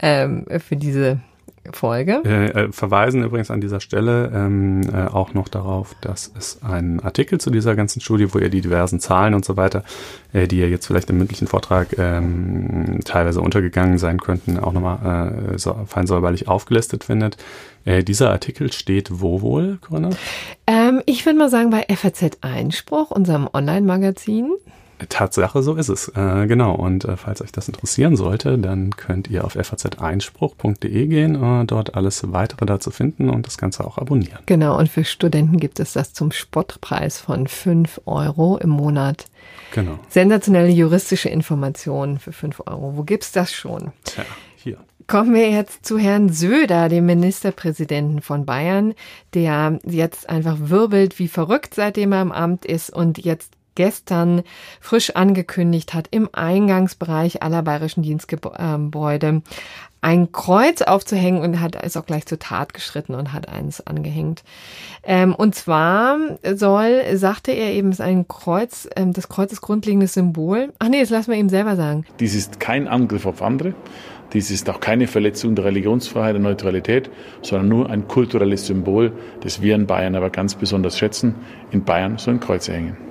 [0.00, 1.20] ähm, für diese
[1.72, 2.22] Folge.
[2.24, 7.00] Äh, äh, verweisen übrigens an dieser Stelle ähm, äh, auch noch darauf, dass es einen
[7.00, 9.84] Artikel zu dieser ganzen Studie, wo ihr die diversen Zahlen und so weiter,
[10.32, 15.52] äh, die ihr jetzt vielleicht im mündlichen Vortrag ähm, teilweise untergegangen sein könnten, auch nochmal
[15.54, 17.36] äh, so fein säuberlich aufgelistet findet.
[17.84, 20.10] Äh, dieser Artikel steht wo wohl, Corinna?
[20.66, 24.50] Ähm, ich würde mal sagen bei FAZ Einspruch, unserem Online-Magazin.
[25.08, 26.08] Tatsache, so ist es.
[26.08, 26.74] Äh, genau.
[26.74, 31.94] Und äh, falls euch das interessieren sollte, dann könnt ihr auf faz-einspruch.de gehen, äh, dort
[31.94, 34.40] alles weitere dazu finden und das Ganze auch abonnieren.
[34.46, 34.78] Genau.
[34.78, 39.26] Und für Studenten gibt es das zum Spottpreis von 5 Euro im Monat.
[39.74, 39.98] Genau.
[40.08, 42.96] Sensationelle juristische Informationen für 5 Euro.
[42.96, 43.92] Wo gibt's das schon?
[44.04, 44.24] Tja,
[44.56, 44.78] hier.
[45.06, 48.94] Kommen wir jetzt zu Herrn Söder, dem Ministerpräsidenten von Bayern,
[49.34, 54.42] der jetzt einfach wirbelt wie verrückt, seitdem er im Amt ist und jetzt gestern
[54.80, 59.42] frisch angekündigt hat, im Eingangsbereich aller bayerischen Dienstgebäude
[60.02, 64.42] ein Kreuz aufzuhängen und hat ist auch gleich zur Tat geschritten und hat eins angehängt.
[65.02, 66.18] Ähm, und zwar
[66.54, 70.72] soll, sagte er eben, ist ein Kreuz, ähm, das Kreuz ist grundlegendes Symbol.
[70.78, 72.04] Ach nee, das lassen wir ihm selber sagen.
[72.18, 73.74] Dies ist kein Angriff auf andere.
[74.32, 77.10] Dies ist auch keine Verletzung der Religionsfreiheit und Neutralität,
[77.42, 81.34] sondern nur ein kulturelles Symbol, das wir in Bayern aber ganz besonders schätzen.
[81.72, 83.09] In Bayern sollen Kreuze hängen.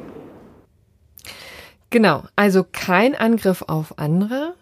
[1.90, 4.54] Genau, also kein Angriff auf andere,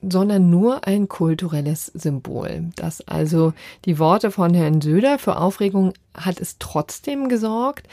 [0.00, 2.70] sondern nur ein kulturelles Symbol.
[2.76, 3.52] Das also
[3.84, 7.88] die Worte von Herrn Söder für Aufregung hat es trotzdem gesorgt,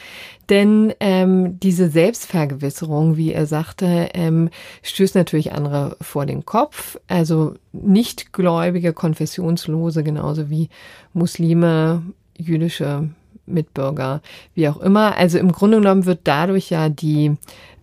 [0.49, 4.49] denn ähm, diese Selbstvergewisserung, wie er sagte, ähm,
[4.83, 6.99] stößt natürlich andere vor den Kopf.
[7.07, 10.69] Also nichtgläubige, konfessionslose, genauso wie
[11.13, 12.03] Muslime,
[12.37, 13.09] jüdische
[13.47, 14.21] Mitbürger,
[14.53, 15.17] wie auch immer.
[15.17, 17.35] Also im Grunde genommen wird dadurch ja die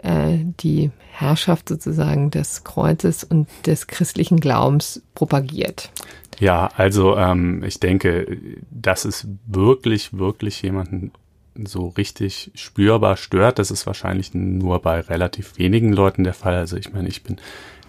[0.03, 5.91] äh, die Herrschaft sozusagen des Kreuzes und des christlichen Glaubens propagiert.
[6.39, 8.39] Ja, also ähm, ich denke,
[8.71, 11.13] dass es wirklich, wirklich jemanden
[11.55, 13.59] so richtig spürbar stört.
[13.59, 16.55] Das ist wahrscheinlich nur bei relativ wenigen Leuten der Fall.
[16.55, 17.37] Also ich meine, ich bin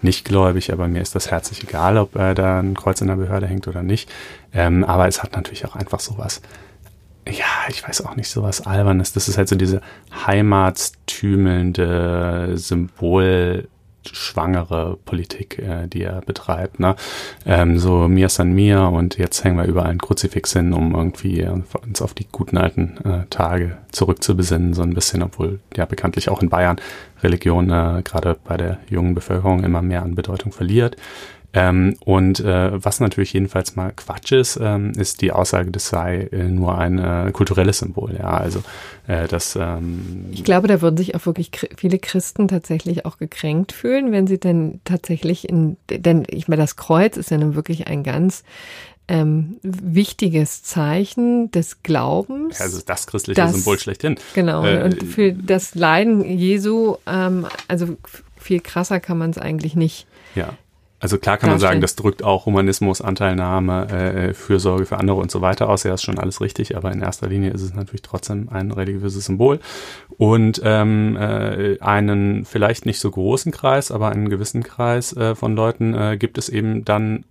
[0.02, 3.16] nicht gläubig, aber mir ist das herzlich egal, ob äh, da ein Kreuz in der
[3.16, 4.12] Behörde hängt oder nicht.
[4.52, 6.42] Ähm, aber es hat natürlich auch einfach sowas
[7.28, 9.12] ja, ich weiß auch nicht, sowas Albernes.
[9.12, 9.80] Das ist halt so diese
[10.26, 16.80] heimatstümelnde, symbolschwangere Politik, äh, die er betreibt.
[16.80, 16.96] Ne?
[17.46, 21.48] Ähm, so mir san mir und jetzt hängen wir überall ein Kruzifix hin, um irgendwie
[21.82, 26.42] uns auf die guten alten äh, Tage zurückzubesinnen, so ein bisschen, obwohl ja bekanntlich auch
[26.42, 26.76] in Bayern
[27.22, 30.96] Religion äh, gerade bei der jungen Bevölkerung immer mehr an Bedeutung verliert.
[31.56, 36.28] Ähm, und äh, was natürlich jedenfalls mal Quatsch ist, ähm, ist die Aussage, das sei
[36.32, 38.16] äh, nur ein äh, kulturelles Symbol.
[38.18, 38.64] Ja, also
[39.06, 39.56] äh, das.
[39.56, 44.26] Ähm, ich glaube, da würden sich auch wirklich viele Christen tatsächlich auch gekränkt fühlen, wenn
[44.26, 48.42] sie denn tatsächlich in, denn ich meine, das Kreuz ist ja nun wirklich ein ganz
[49.06, 52.60] ähm, wichtiges Zeichen des Glaubens.
[52.60, 54.16] Also das christliche das, Symbol schlechthin.
[54.34, 54.64] Genau.
[54.64, 57.96] Äh, und für das Leiden Jesu, ähm, also
[58.40, 60.06] viel krasser kann man es eigentlich nicht.
[60.34, 60.54] Ja.
[61.04, 65.30] Also klar kann man sagen, das drückt auch Humanismus, Anteilnahme, äh, Fürsorge für andere und
[65.30, 65.82] so weiter aus.
[65.82, 69.26] Ja, ist schon alles richtig, aber in erster Linie ist es natürlich trotzdem ein religiöses
[69.26, 69.60] Symbol.
[70.16, 75.54] Und ähm, äh, einen vielleicht nicht so großen Kreis, aber einen gewissen Kreis äh, von
[75.54, 77.26] Leuten äh, gibt es eben dann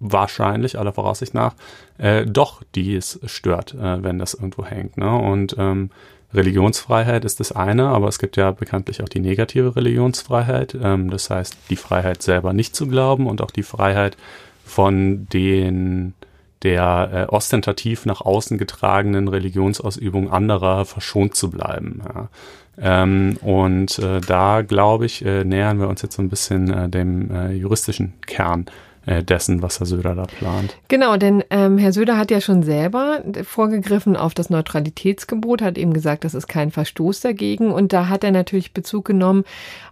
[0.00, 1.54] wahrscheinlich, aller Voraussicht nach,
[1.98, 4.96] äh, doch, die es stört, äh, wenn das irgendwo hängt.
[4.96, 5.14] Ne?
[5.14, 5.90] Und ähm,
[6.34, 10.76] Religionsfreiheit ist das eine, aber es gibt ja bekanntlich auch die negative Religionsfreiheit.
[10.80, 14.16] Ähm, das heißt, die Freiheit selber nicht zu glauben und auch die Freiheit
[14.64, 16.14] von den
[16.62, 22.02] der äh, ostentativ nach außen getragenen Religionsausübung anderer verschont zu bleiben.
[22.02, 22.28] Ja.
[22.76, 26.88] Ähm, und äh, da, glaube ich, äh, nähern wir uns jetzt so ein bisschen äh,
[26.88, 28.66] dem äh, juristischen Kern
[29.06, 30.76] dessen, was Herr Söder da plant.
[30.88, 35.92] Genau, denn ähm, Herr Söder hat ja schon selber vorgegriffen auf das Neutralitätsgebot, hat eben
[35.92, 37.70] gesagt, das ist kein Verstoß dagegen.
[37.70, 39.44] Und da hat er natürlich Bezug genommen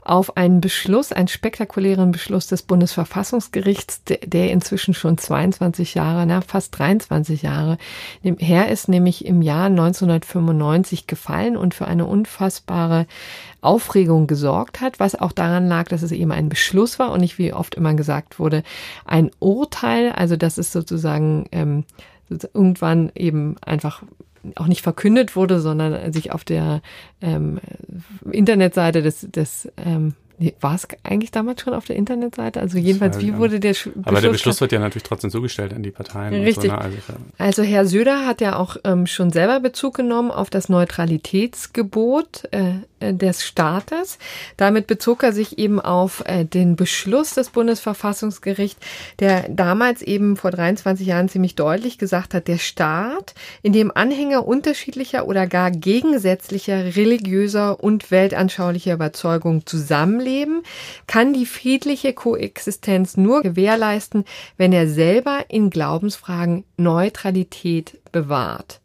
[0.05, 6.41] auf einen Beschluss, einen spektakulären Beschluss des Bundesverfassungsgerichts, der, der inzwischen schon 22 Jahre, na,
[6.41, 7.79] fast 23 Jahre
[8.23, 13.07] her ist, nämlich im Jahr 1995 gefallen und für eine unfassbare
[13.63, 17.39] Aufregung gesorgt hat, was auch daran lag, dass es eben ein Beschluss war und nicht,
[17.39, 18.63] wie oft immer gesagt wurde,
[19.07, 20.13] ein Urteil.
[20.13, 21.85] Also das ist sozusagen ähm,
[22.53, 24.03] irgendwann eben einfach
[24.57, 26.83] auch nicht verkündet wurde, sondern sich auf der
[27.21, 27.61] ähm,
[28.31, 30.15] Internetseite des, des ähm,
[30.61, 32.61] war es eigentlich damals schon auf der Internetseite?
[32.61, 33.95] Also jedenfalls, wie wurde der Beschluss?
[34.05, 36.43] Aber der Beschluss wird ja natürlich trotzdem zugestellt an die Parteien.
[36.43, 36.71] Richtig.
[36.71, 36.79] So, ne?
[36.79, 36.97] also,
[37.39, 42.49] also, Herr Söder hat ja auch ähm, schon selber Bezug genommen auf das Neutralitätsgebot.
[42.51, 42.73] Äh,
[43.11, 44.19] des Staates.
[44.57, 48.81] Damit bezog er sich eben auf äh, den Beschluss des Bundesverfassungsgerichts,
[49.19, 54.47] der damals eben vor 23 Jahren ziemlich deutlich gesagt hat, der Staat, in dem Anhänger
[54.47, 60.63] unterschiedlicher oder gar gegensätzlicher religiöser und weltanschaulicher Überzeugung zusammenleben,
[61.07, 64.25] kann die friedliche Koexistenz nur gewährleisten,
[64.57, 68.81] wenn er selber in Glaubensfragen Neutralität bewahrt.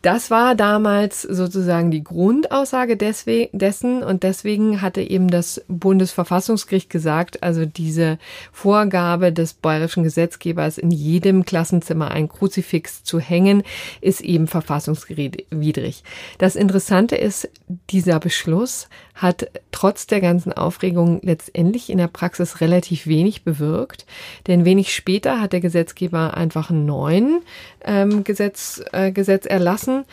[0.00, 7.66] Das war damals sozusagen die Grundaussage dessen und deswegen hatte eben das Bundesverfassungsgericht gesagt, also
[7.66, 8.18] diese
[8.52, 13.64] Vorgabe des bayerischen Gesetzgebers in jedem Klassenzimmer ein Kruzifix zu hängen,
[14.00, 16.04] ist eben verfassungswidrig.
[16.38, 17.50] Das Interessante ist,
[17.90, 18.88] dieser Beschluss
[19.18, 24.06] hat trotz der ganzen Aufregung letztendlich in der Praxis relativ wenig bewirkt,
[24.46, 27.42] denn wenig später hat der Gesetzgeber einfach einen neuen
[27.84, 30.04] ähm, Gesetz, äh, Gesetz erlassen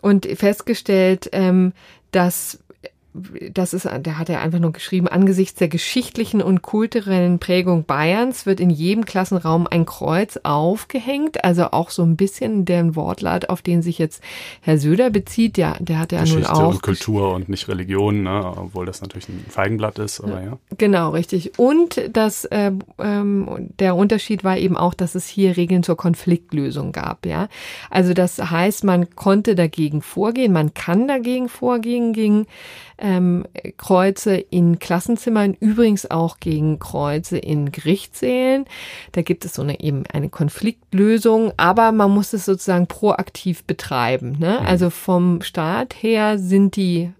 [0.00, 1.72] und festgestellt, ähm,
[2.10, 2.58] dass
[3.14, 8.44] das ist, der hat ja einfach nur geschrieben, angesichts der geschichtlichen und kulturellen Prägung Bayerns
[8.44, 13.62] wird in jedem Klassenraum ein Kreuz aufgehängt, also auch so ein bisschen den Wortlaut, auf
[13.62, 14.20] den sich jetzt
[14.62, 18.24] Herr Söder bezieht, ja, der hat ja Geschichte nun auch und Kultur und nicht Religion,
[18.24, 20.58] ne, obwohl das natürlich ein Feigenblatt ist, aber ja.
[20.76, 21.56] Genau, richtig.
[21.56, 26.90] Und das, äh, ähm, der Unterschied war eben auch, dass es hier Regeln zur Konfliktlösung
[26.90, 27.48] gab, ja.
[27.90, 32.46] Also das heißt, man konnte dagegen vorgehen, man kann dagegen vorgehen gegen
[33.04, 33.44] ähm,
[33.76, 38.64] Kreuze in Klassenzimmern, übrigens auch gegen Kreuze in Gerichtssälen.
[39.12, 44.36] Da gibt es so eine eben eine Konfliktlösung, aber man muss es sozusagen proaktiv betreiben.
[44.38, 44.58] Ne?
[44.60, 44.66] Mhm.
[44.66, 47.12] Also vom Staat her sind die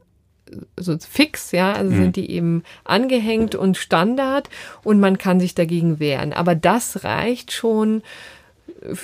[0.79, 1.97] so fix, ja, also Mhm.
[1.97, 4.49] sind die eben angehängt und Standard
[4.85, 6.33] und man kann sich dagegen wehren.
[6.33, 8.03] Aber das reicht schon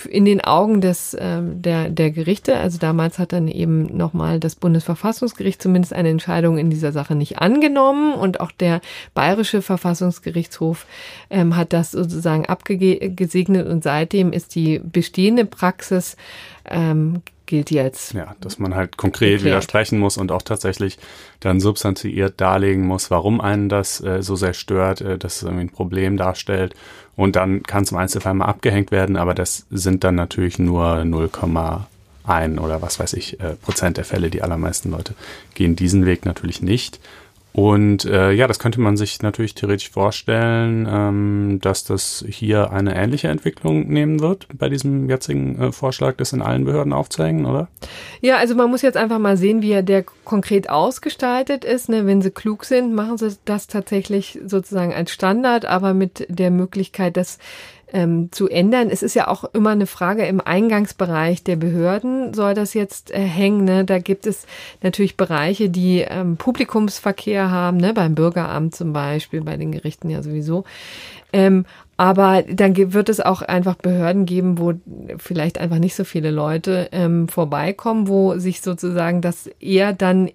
[0.09, 4.55] in den Augen des ähm, der der Gerichte, also damals hat dann eben nochmal das
[4.55, 8.81] Bundesverfassungsgericht zumindest eine Entscheidung in dieser Sache nicht angenommen und auch der
[9.14, 10.87] bayerische Verfassungsgerichtshof
[11.31, 16.16] ähm, hat das sozusagen abgesegnet und seitdem ist die bestehende Praxis
[16.66, 19.45] ähm, gilt jetzt Ja, dass man halt konkret Geklärt.
[19.45, 20.99] widersprechen muss und auch tatsächlich
[21.41, 25.64] dann substanziiert darlegen muss, warum einen das äh, so sehr stört, äh, dass es irgendwie
[25.64, 26.74] ein Problem darstellt.
[27.20, 31.02] Und dann kann es im Einzelfall mal abgehängt werden, aber das sind dann natürlich nur
[31.02, 34.30] 0,1 oder was weiß ich, äh, Prozent der Fälle.
[34.30, 35.12] Die allermeisten Leute
[35.52, 36.98] gehen diesen Weg natürlich nicht.
[37.53, 42.94] Und äh, ja, das könnte man sich natürlich theoretisch vorstellen, ähm, dass das hier eine
[42.94, 47.68] ähnliche Entwicklung nehmen wird bei diesem jetzigen äh, Vorschlag, das in allen Behörden aufzuhängen, oder?
[48.20, 51.88] Ja, also man muss jetzt einfach mal sehen, wie er der konkret ausgestaltet ist.
[51.88, 52.07] Ne?
[52.07, 57.16] Wenn sie klug sind, machen sie das tatsächlich sozusagen als Standard, aber mit der Möglichkeit,
[57.16, 57.38] das
[57.93, 58.88] ähm, zu ändern.
[58.91, 63.20] Es ist ja auch immer eine Frage im Eingangsbereich der Behörden soll das jetzt äh,
[63.20, 63.64] hängen.
[63.64, 63.84] Ne?
[63.84, 64.47] Da gibt es
[64.82, 67.93] natürlich Bereiche, die ähm, Publikumsverkehr haben, ne?
[67.93, 70.64] beim Bürgeramt zum Beispiel, bei den Gerichten ja sowieso.
[71.32, 71.64] Ähm,
[71.97, 74.72] aber dann wird es auch einfach Behörden geben, wo
[75.18, 80.30] vielleicht einfach nicht so viele Leute ähm, vorbeikommen, wo sich sozusagen das eher dann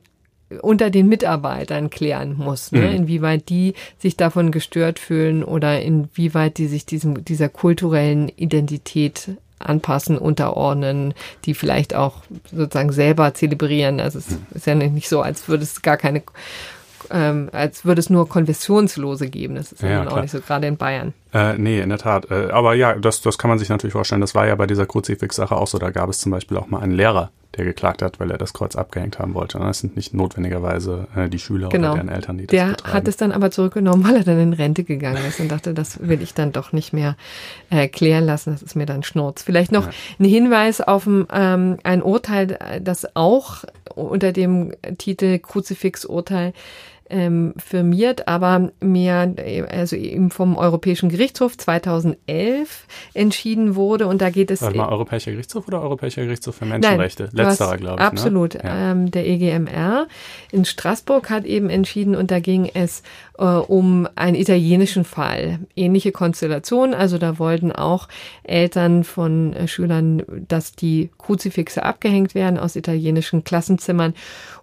[0.62, 2.82] unter den Mitarbeitern klären muss, ne?
[2.82, 2.96] Mhm.
[2.96, 9.30] inwieweit die sich davon gestört fühlen oder inwieweit die sich diesem, dieser kulturellen Identität
[9.60, 11.14] anpassen, unterordnen,
[11.46, 14.00] die vielleicht auch sozusagen selber zelebrieren.
[14.00, 16.24] Also es ist ja nicht so, als würde es gar keine,
[17.10, 19.56] ähm, als würde es nur Konfessionslose geben.
[19.56, 21.14] Das ist ja, Ja, auch nicht so, gerade in Bayern.
[21.34, 22.30] Äh, nee, in der Tat.
[22.30, 24.22] Äh, aber ja, das, das kann man sich natürlich vorstellen.
[24.22, 25.78] Das war ja bei dieser Kruzifix-Sache auch so.
[25.78, 28.54] Da gab es zum Beispiel auch mal einen Lehrer, der geklagt hat, weil er das
[28.54, 29.58] Kreuz abgehängt haben wollte.
[29.60, 31.94] Das sind nicht notwendigerweise äh, die Schüler Genau.
[31.94, 32.94] oder deren Eltern, die das Der betreiben.
[32.94, 36.00] hat es dann aber zurückgenommen, weil er dann in Rente gegangen ist und dachte, das
[36.08, 37.16] will ich dann doch nicht mehr
[37.70, 38.52] äh, klären lassen.
[38.54, 39.44] Das ist mir dann Schnurz.
[39.44, 39.92] Vielleicht noch Ja.
[40.20, 43.64] ein Hinweis auf ein, ähm, ein Urteil, äh, das auch
[43.96, 46.54] unter dem Titel Kruzifix-Urteil
[47.10, 54.30] ähm, firmiert, aber mehr, äh, also eben vom Europäischen Gerichtshof 2011 entschieden wurde und da
[54.30, 57.26] geht es Warte mal, Europäischer Gerichtshof oder Europäischer Gerichtshof für Menschenrechte?
[57.26, 58.06] hast- Letzterer, glaube ich.
[58.08, 58.56] Absolut.
[58.56, 58.62] Ne?
[58.64, 58.92] Ja.
[58.92, 60.08] Ähm, der EGMR
[60.52, 63.04] in Straßburg hat eben entschieden und da ging es
[63.38, 65.60] äh, um einen italienischen Fall.
[65.76, 66.94] Ähnliche Konstellation.
[66.94, 68.08] Also da wollten auch
[68.44, 74.14] Eltern von äh, Schülern, dass die Kruzifixe abgehängt werden aus italienischen Klassenzimmern.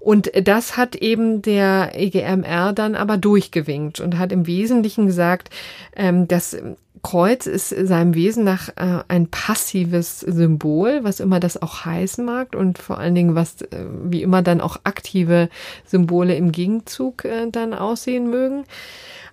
[0.00, 5.50] Und das hat eben der EGMR dann aber durchgewinkt und hat im Wesentlichen gesagt,
[5.96, 6.56] ähm, dass
[7.03, 12.55] Kreuz ist seinem Wesen nach äh, ein passives Symbol, was immer das auch heißen mag
[12.55, 15.48] und vor allen Dingen, was äh, wie immer dann auch aktive
[15.84, 18.64] Symbole im Gegenzug äh, dann aussehen mögen.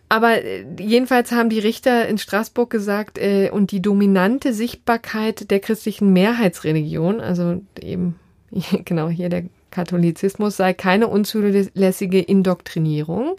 [0.10, 5.60] Aber äh, jedenfalls haben die Richter in Straßburg gesagt, äh, und die dominante Sichtbarkeit der
[5.60, 8.20] christlichen Mehrheitsreligion, also eben
[8.86, 13.36] genau hier der Katholizismus sei keine unzulässige Indoktrinierung.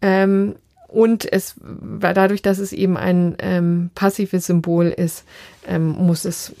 [0.00, 0.56] Ähm,
[0.92, 5.24] und es war dadurch, dass es eben ein ähm, passives Symbol ist,
[5.66, 6.54] ähm, muss es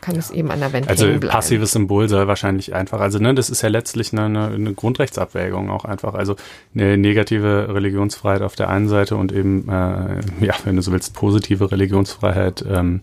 [0.00, 3.50] kann es eben an der Wand Also passives Symbol soll wahrscheinlich einfach, also ne, das
[3.50, 6.36] ist ja letztlich eine, eine Grundrechtsabwägung auch einfach, also
[6.74, 11.14] eine negative Religionsfreiheit auf der einen Seite und eben, äh, ja, wenn du so willst,
[11.14, 13.02] positive Religionsfreiheit ähm,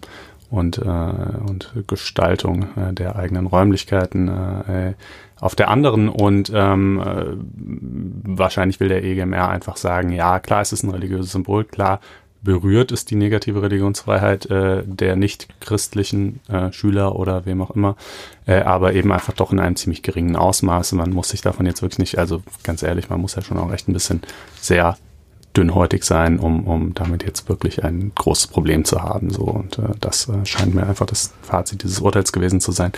[0.50, 4.94] und, äh, und Gestaltung äh, der eigenen Räumlichkeiten äh,
[5.40, 10.74] auf der anderen und ähm, äh, wahrscheinlich will der EGMR einfach sagen, ja, klar, es
[10.74, 12.00] ist ein religiöses Symbol, klar,
[12.42, 17.96] berührt ist die negative Religionsfreiheit äh, der nicht christlichen äh, Schüler oder wem auch immer,
[18.46, 20.96] äh, aber eben einfach doch in einem ziemlich geringen Ausmaße.
[20.96, 23.72] Man muss sich davon jetzt wirklich nicht, also ganz ehrlich, man muss ja schon auch
[23.74, 24.22] echt ein bisschen
[24.60, 24.98] sehr
[25.58, 29.32] dünnhäutig sein, um, um damit jetzt wirklich ein großes Problem zu haben.
[29.32, 32.92] So und äh, das äh, scheint mir einfach das Fazit dieses Urteils gewesen zu sein.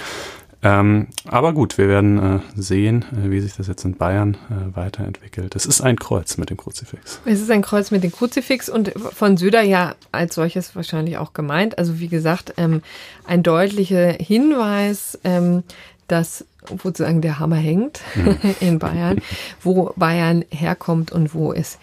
[0.61, 4.75] Ähm, aber gut, wir werden äh, sehen, äh, wie sich das jetzt in Bayern äh,
[4.75, 5.55] weiterentwickelt.
[5.55, 7.21] Es ist ein Kreuz mit dem Kruzifix.
[7.23, 11.31] Es ist ein Kreuz mit dem Kruzifix und von Söder ja als solches wahrscheinlich auch
[11.31, 11.77] gemeint.
[11.77, 12.81] Also wie gesagt, ähm,
[13.25, 15.63] ein deutlicher Hinweis, ähm,
[16.09, 18.37] dass sozusagen der Hammer hängt mhm.
[18.59, 19.21] in Bayern,
[19.61, 21.77] wo Bayern herkommt und wo es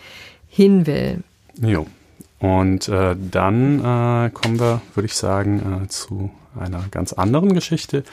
[0.49, 1.23] hin will.
[1.63, 1.87] Jo.
[2.39, 8.05] Und äh, dann äh, kommen wir, würde ich sagen, äh, zu einer ganz anderen Geschichte,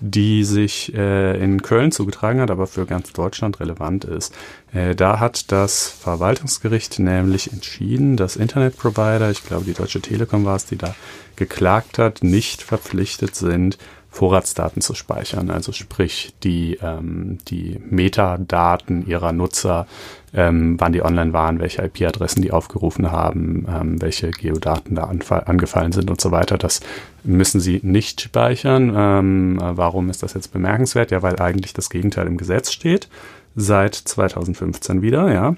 [0.00, 4.34] die sich äh, in Köln zugetragen hat, aber für ganz Deutschland relevant ist.
[4.72, 10.56] Äh, da hat das Verwaltungsgericht nämlich entschieden, dass Internetprovider, ich glaube die Deutsche Telekom war
[10.56, 10.94] es, die da
[11.36, 13.78] geklagt hat, nicht verpflichtet sind,
[14.18, 15.48] Vorratsdaten zu speichern.
[15.48, 19.86] Also sprich die, ähm, die Metadaten ihrer Nutzer,
[20.34, 25.92] ähm, wann die online waren, welche IP-Adressen die aufgerufen haben, ähm, welche Geodaten da angefallen
[25.92, 26.58] sind und so weiter.
[26.58, 26.80] Das
[27.22, 28.92] müssen sie nicht speichern.
[28.96, 31.12] Ähm, warum ist das jetzt bemerkenswert?
[31.12, 33.08] Ja, weil eigentlich das Gegenteil im Gesetz steht.
[33.54, 35.54] Seit 2015 wieder, ja.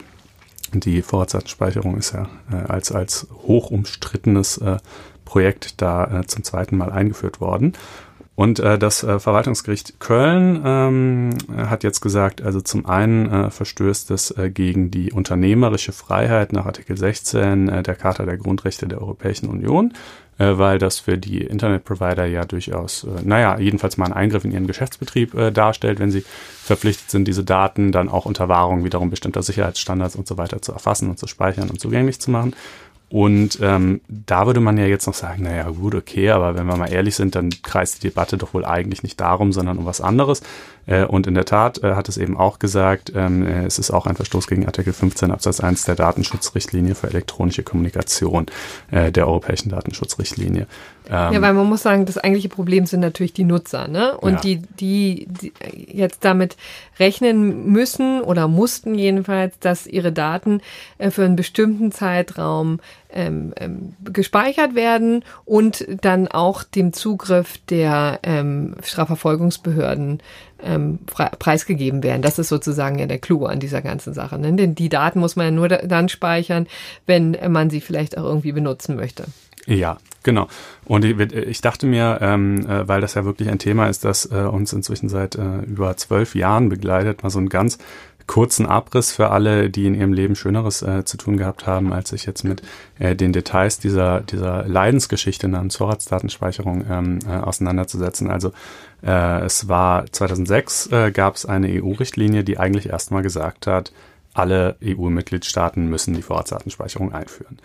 [0.75, 4.77] Die Vorratsdatenspeicherung ist ja äh, als, als hoch umstrittenes äh,
[5.25, 7.73] Projekt da äh, zum zweiten Mal eingeführt worden.
[8.41, 14.11] Und äh, das äh, Verwaltungsgericht Köln ähm, hat jetzt gesagt, also zum einen äh, verstößt
[14.13, 19.03] es äh, gegen die unternehmerische Freiheit nach Artikel 16 äh, der Charta der Grundrechte der
[19.03, 19.93] Europäischen Union,
[20.39, 24.53] äh, weil das für die Internetprovider ja durchaus, äh, naja, jedenfalls mal einen Eingriff in
[24.53, 26.25] ihren Geschäftsbetrieb äh, darstellt, wenn sie
[26.65, 30.73] verpflichtet sind, diese Daten dann auch unter Wahrung wiederum bestimmter Sicherheitsstandards und so weiter zu
[30.73, 32.55] erfassen und zu speichern und zugänglich zu machen.
[33.11, 36.77] Und ähm, da würde man ja jetzt noch sagen, naja gut, okay, aber wenn wir
[36.77, 40.01] mal ehrlich sind, dann kreist die Debatte doch wohl eigentlich nicht darum, sondern um was
[40.01, 40.43] anderes.
[40.87, 43.91] Äh, und in der Tat äh, hat es eben auch gesagt, ähm, äh, es ist
[43.91, 48.47] auch ein Verstoß gegen Artikel 15 Absatz 1 der Datenschutzrichtlinie für elektronische Kommunikation
[48.93, 50.69] äh, der europäischen Datenschutzrichtlinie.
[51.11, 54.17] Ähm, ja, weil man muss sagen, das eigentliche Problem sind natürlich die Nutzer, ne?
[54.17, 54.41] Und ja.
[54.41, 55.53] die, die, die
[55.93, 56.57] jetzt damit
[57.01, 60.61] rechnen müssen oder mussten jedenfalls, dass ihre Daten
[60.99, 62.79] äh, für einen bestimmten Zeitraum
[63.13, 70.23] ähm, ähm, gespeichert werden und dann auch dem Zugriff der ähm, Strafverfolgungsbehörden
[70.63, 72.23] ähm, preisgegeben werden.
[72.23, 74.39] Das ist sozusagen ja der Clou an dieser ganzen Sache.
[74.39, 74.53] Ne?
[74.53, 76.69] Denn die Daten muss man ja nur dann speichern,
[77.07, 79.25] wenn man sie vielleicht auch irgendwie benutzen möchte.
[79.67, 80.49] Ja, genau.
[80.85, 84.31] Und ich, ich dachte mir, ähm, äh, weil das ja wirklich ein Thema ist, das
[84.31, 87.79] äh, uns inzwischen seit äh, über zwölf Jahren begleitet, mal so ein ganz
[88.31, 92.11] kurzen Abriss für alle, die in ihrem Leben Schöneres äh, zu tun gehabt haben, als
[92.11, 92.63] sich jetzt mit
[93.01, 98.31] äh, den Details dieser, dieser Leidensgeschichte namens Vorratsdatenspeicherung ähm, äh, auseinanderzusetzen.
[98.31, 98.53] Also
[99.03, 103.93] äh, es war 2006 äh, gab es eine EU-Richtlinie, die eigentlich erstmal gesagt hat,
[104.33, 107.59] alle EU-Mitgliedstaaten müssen die Vorratsdatenspeicherung einführen.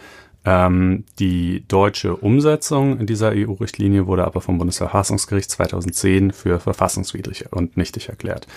[0.46, 8.10] Ähm, die deutsche Umsetzung dieser EU-Richtlinie wurde aber vom Bundesverfassungsgericht 2010 für verfassungswidrig und nichtig
[8.10, 8.48] erklärt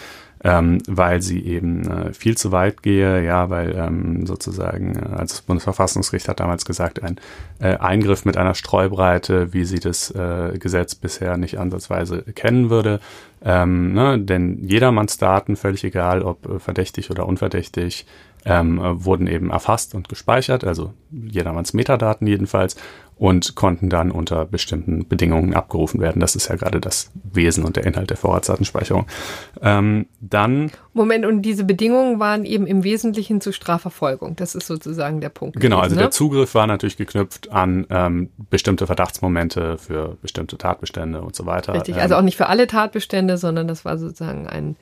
[0.45, 5.32] ähm, weil sie eben äh, viel zu weit gehe, ja, weil ähm, sozusagen, äh, als
[5.32, 7.16] das Bundesverfassungsgericht hat damals gesagt, ein
[7.61, 13.01] äh, Eingriff mit einer Streubreite, wie sie das äh, Gesetz bisher nicht ansatzweise kennen würde.
[13.45, 18.07] Ähm, ne, denn jedermanns Daten, völlig egal, ob äh, verdächtig oder unverdächtig,
[18.49, 22.76] ähm, äh, wurden eben erfasst und gespeichert, also jedermanns Metadaten jedenfalls
[23.16, 26.20] und konnten dann unter bestimmten Bedingungen abgerufen werden.
[26.20, 29.07] Das ist ja gerade das Wesen und der Inhalt der Vorratsdatenspeicherung.
[29.61, 34.36] Ähm, dann Moment, und diese Bedingungen waren eben im Wesentlichen zur Strafverfolgung.
[34.36, 35.61] Das ist sozusagen der Punkt.
[35.61, 36.03] Genau, gewesen, also ne?
[36.03, 41.74] der Zugriff war natürlich geknüpft an ähm, bestimmte Verdachtsmomente für bestimmte Tatbestände und so weiter.
[41.74, 44.76] Richtig, also ähm, auch nicht für alle Tatbestände, sondern das war sozusagen ein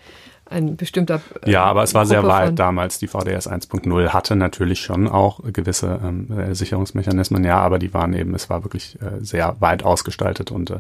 [0.49, 1.20] ein bestimmter.
[1.42, 2.99] Äh, ja, aber es war Gruppe sehr weit damals.
[2.99, 8.12] Die VDS 1.0 hatte natürlich schon auch gewisse ähm, äh, Sicherungsmechanismen, ja, aber die waren
[8.14, 10.72] eben, es war wirklich äh, sehr weit ausgestaltet und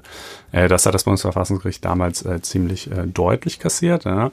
[0.52, 4.04] äh, das hat das Bundesverfassungsgericht damals äh, ziemlich äh, deutlich kassiert.
[4.04, 4.30] Ja.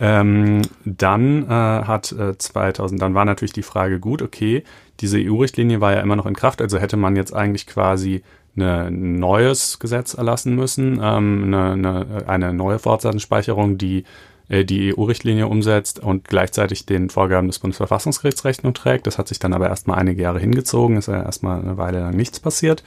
[0.00, 4.64] Ähm, dann äh, hat äh, 2000, dann war natürlich die Frage gut, okay,
[5.00, 8.22] diese EU-Richtlinie war ja immer noch in Kraft, also hätte man jetzt eigentlich quasi
[8.54, 14.04] ein neues Gesetz erlassen müssen, ähm, eine, eine, eine neue Vorratsdatenspeicherung, die äh,
[14.52, 19.06] die EU-Richtlinie umsetzt und gleichzeitig den Vorgaben des Bundesverfassungsgerichts Rechnung trägt.
[19.06, 22.14] Das hat sich dann aber erstmal einige Jahre hingezogen, ist ja erstmal eine Weile lang
[22.14, 22.82] nichts passiert.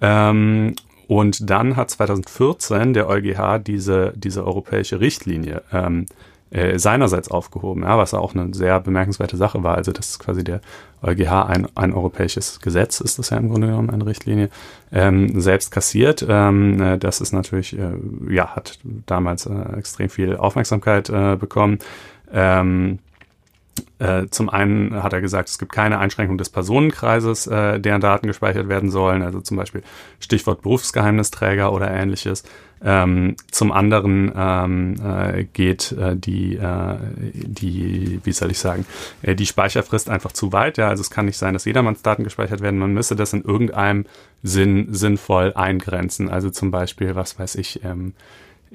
[0.00, 0.74] Ähm,
[1.06, 6.06] und dann hat 2014 der EuGH diese, diese europäische Richtlinie ähm,
[6.54, 9.74] äh, seinerseits aufgehoben, ja, was auch eine sehr bemerkenswerte Sache war.
[9.74, 10.60] Also das ist quasi der
[11.02, 14.50] EuGH ein, ein europäisches Gesetz, ist das ja im Grunde genommen eine Richtlinie,
[14.92, 16.24] ähm, selbst kassiert.
[16.28, 17.94] Ähm, äh, das ist natürlich, äh,
[18.30, 21.78] ja, hat damals äh, extrem viel Aufmerksamkeit äh, bekommen.
[22.32, 23.00] Ähm,
[23.98, 28.28] äh, zum einen hat er gesagt, es gibt keine Einschränkung des Personenkreises, äh, deren Daten
[28.28, 29.82] gespeichert werden sollen, also zum Beispiel
[30.20, 32.44] Stichwort Berufsgeheimnisträger oder ähnliches.
[32.86, 38.84] Ähm, zum anderen ähm, äh, geht äh, die, äh, die, wie soll ich sagen,
[39.22, 40.76] äh, die Speicherfrist einfach zu weit.
[40.76, 42.78] Ja, also es kann nicht sein, dass jedermanns Daten gespeichert werden.
[42.78, 44.04] Man müsse das in irgendeinem
[44.42, 46.28] Sinn sinnvoll eingrenzen.
[46.28, 48.12] Also zum Beispiel, was weiß ich, ähm,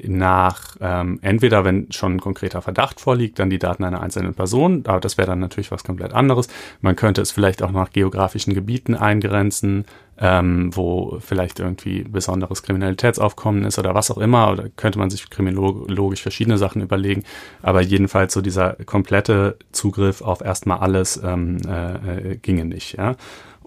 [0.08, 4.84] nach ähm, entweder, wenn schon ein konkreter Verdacht vorliegt, dann die Daten einer einzelnen Person,
[4.88, 6.48] aber das wäre dann natürlich was komplett anderes.
[6.82, 9.86] Man könnte es vielleicht auch nach geografischen Gebieten eingrenzen,
[10.18, 15.30] ähm, wo vielleicht irgendwie besonderes Kriminalitätsaufkommen ist oder was auch immer, oder könnte man sich
[15.30, 17.24] kriminologisch verschiedene Sachen überlegen,
[17.62, 23.16] aber jedenfalls so dieser komplette Zugriff auf erstmal alles ähm, äh, äh ginge nicht, ja.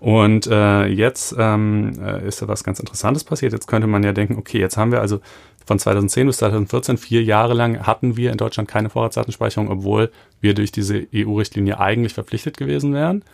[0.03, 3.53] Und äh, jetzt ähm, äh, ist da was ganz Interessantes passiert.
[3.53, 5.20] Jetzt könnte man ja denken, okay, jetzt haben wir also
[5.64, 10.10] von 2010 bis 2014, vier Jahre lang, hatten wir in Deutschland keine Vorratsdatenspeicherung, obwohl
[10.40, 13.24] wir durch diese EU-Richtlinie eigentlich verpflichtet gewesen wären.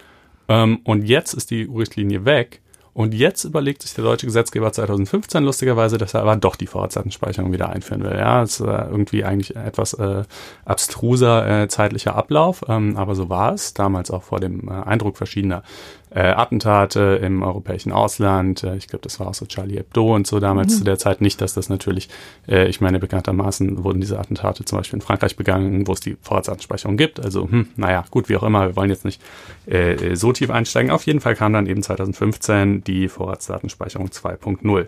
[0.48, 2.60] Ähm, und jetzt ist die EU-Richtlinie weg.
[2.98, 7.52] Und jetzt überlegt sich der deutsche Gesetzgeber 2015 lustigerweise, dass er aber doch die Vorratsdatenspeicherung
[7.52, 8.16] wieder einführen will.
[8.16, 10.24] Ja, ist äh, irgendwie eigentlich etwas äh,
[10.64, 15.16] abstruser äh, zeitlicher Ablauf, ähm, aber so war es damals auch vor dem äh, Eindruck
[15.16, 15.62] verschiedener
[16.10, 18.64] äh, Attentate im europäischen Ausland.
[18.64, 20.78] Äh, ich glaube, das war auch so Charlie Hebdo und so damals mhm.
[20.78, 22.08] zu der Zeit nicht, dass das natürlich,
[22.48, 26.16] äh, ich meine, bekanntermaßen wurden diese Attentate zum Beispiel in Frankreich begangen, wo es die
[26.22, 27.20] Vorratsdatenspeicherung gibt.
[27.20, 29.20] Also, hm, naja, gut, wie auch immer, wir wollen jetzt nicht
[29.66, 30.90] äh, so tief einsteigen.
[30.90, 34.86] Auf jeden Fall kam dann eben 2015 die Vorratsdatenspeicherung 2.0.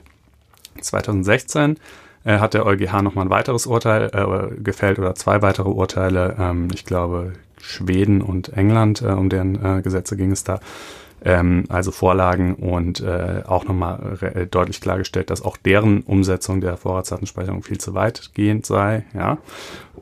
[0.81, 1.77] 2016
[2.25, 6.37] äh, hat der EuGH nochmal ein weiteres Urteil äh, gefällt oder zwei weitere Urteile.
[6.39, 10.61] Ähm, ich glaube, Schweden und England, äh, um deren äh, Gesetze ging es da
[11.25, 16.77] ähm, also Vorlagen und äh, auch nochmal äh, deutlich klargestellt, dass auch deren Umsetzung der
[16.77, 19.05] Vorratsdatenspeicherung viel zu weitgehend sei.
[19.14, 19.39] Ja,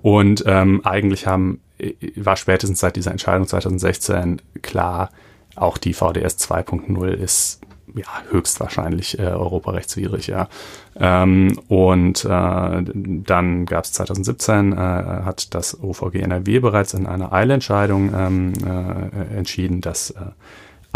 [0.02, 5.10] und ähm, eigentlich haben äh, war spätestens seit dieser Entscheidung 2016 klar,
[5.56, 7.60] auch die VDS 2.0 ist
[7.94, 10.48] ja, höchstwahrscheinlich äh, europarechtswidrig, ja.
[10.96, 17.32] Ähm, und äh, dann gab es 2017, äh, hat das OVG NRW bereits in einer
[17.32, 20.16] Eilentscheidung ähm, äh, entschieden, dass äh,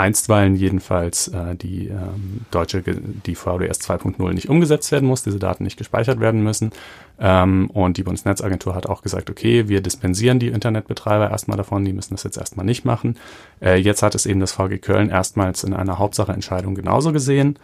[0.02, 5.62] einstweilen jedenfalls äh, die ähm, deutsche die VDS 2.0 nicht umgesetzt werden muss, diese Daten
[5.62, 6.72] nicht gespeichert werden müssen.
[7.20, 11.92] Ähm, und die Bundesnetzagentur hat auch gesagt, okay, wir dispensieren die Internetbetreiber erstmal davon, die
[11.92, 13.16] müssen das jetzt erstmal nicht machen.
[13.60, 17.58] Äh, jetzt hat es eben das VG Köln erstmals in einer Hauptsacheentscheidung genauso gesehen.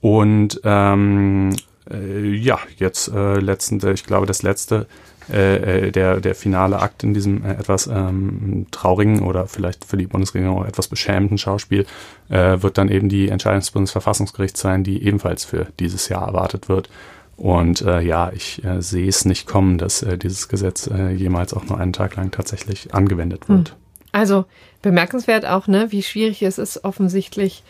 [0.00, 1.50] Und ähm,
[1.90, 4.86] äh, ja, jetzt äh, letzten, ich glaube, das letzte
[5.32, 9.96] äh, äh, der, der finale Akt in diesem äh, etwas ähm, traurigen oder vielleicht für
[9.96, 11.86] die Bundesregierung auch etwas beschämenden Schauspiel
[12.28, 16.68] äh, wird dann eben die Entscheidung des Bundesverfassungsgerichts sein, die ebenfalls für dieses Jahr erwartet
[16.68, 16.88] wird.
[17.36, 21.52] Und äh, ja, ich äh, sehe es nicht kommen, dass äh, dieses Gesetz äh, jemals
[21.52, 23.70] auch nur einen Tag lang tatsächlich angewendet wird.
[23.70, 23.76] Hm.
[24.12, 24.44] Also
[24.82, 27.64] bemerkenswert auch, ne, wie schwierig es ist, offensichtlich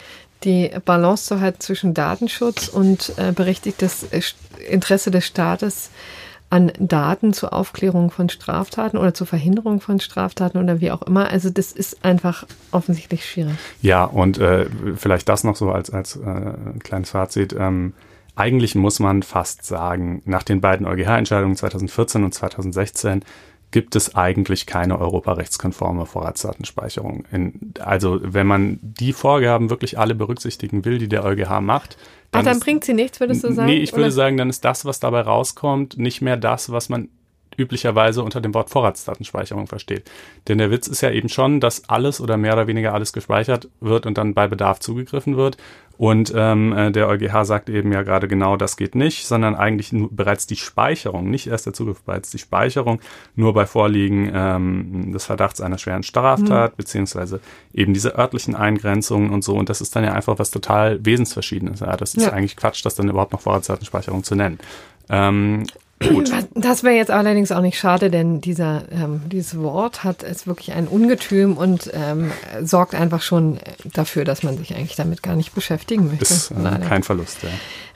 [0.44, 4.06] die Balance zu halten zwischen Datenschutz und äh, berechtigtes
[4.68, 5.90] Interesse des Staates
[6.54, 11.28] an Daten zur Aufklärung von Straftaten oder zur Verhinderung von Straftaten oder wie auch immer.
[11.28, 13.56] Also das ist einfach offensichtlich schwierig.
[13.82, 17.56] Ja, und äh, vielleicht das noch so als, als äh, kleines Fazit.
[17.58, 17.92] Ähm,
[18.36, 23.24] eigentlich muss man fast sagen, nach den beiden EuGH-Entscheidungen 2014 und 2016
[23.72, 27.24] gibt es eigentlich keine europarechtskonforme Vorratsdatenspeicherung.
[27.32, 31.96] In, also wenn man die Vorgaben wirklich alle berücksichtigen will, die der EuGH macht,
[32.34, 33.68] dann, Ach, dann bringt sie nichts, würdest du sagen?
[33.68, 34.10] Nee, ich würde oder?
[34.12, 37.08] sagen, dann ist das, was dabei rauskommt, nicht mehr das, was man
[37.56, 40.10] üblicherweise unter dem Wort Vorratsdatenspeicherung versteht.
[40.48, 43.68] Denn der Witz ist ja eben schon, dass alles oder mehr oder weniger alles gespeichert
[43.80, 45.56] wird und dann bei Bedarf zugegriffen wird.
[45.96, 49.92] Und ähm, äh, der EuGH sagt eben ja gerade genau, das geht nicht, sondern eigentlich
[49.92, 53.00] nur bereits die Speicherung, nicht erst der Zugriff, bereits die Speicherung,
[53.36, 56.76] nur bei Vorliegen ähm, des Verdachts einer schweren Straftat, mhm.
[56.76, 57.40] beziehungsweise
[57.72, 59.54] eben diese örtlichen Eingrenzungen und so.
[59.54, 61.80] Und das ist dann ja einfach was total Wesensverschiedenes.
[61.80, 62.32] Ja, das ist ja.
[62.32, 64.58] eigentlich Quatsch, das dann überhaupt noch Vorratsdatenspeicherung zu nennen.
[65.08, 65.64] Ähm,
[66.08, 66.30] Gut.
[66.54, 70.72] Das wäre jetzt allerdings auch nicht schade, denn dieser, ähm, dieses Wort hat es wirklich
[70.72, 72.32] ein Ungetüm und ähm,
[72.62, 76.24] sorgt einfach schon dafür, dass man sich eigentlich damit gar nicht beschäftigen möchte.
[76.24, 77.48] Ist äh, kein Verlust, ja.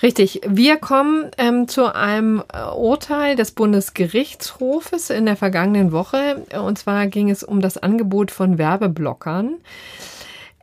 [0.02, 0.40] Richtig.
[0.46, 6.44] Wir kommen ähm, zu einem äh, Urteil des Bundesgerichtshofes in der vergangenen Woche.
[6.62, 9.54] Und zwar ging es um das Angebot von Werbeblockern.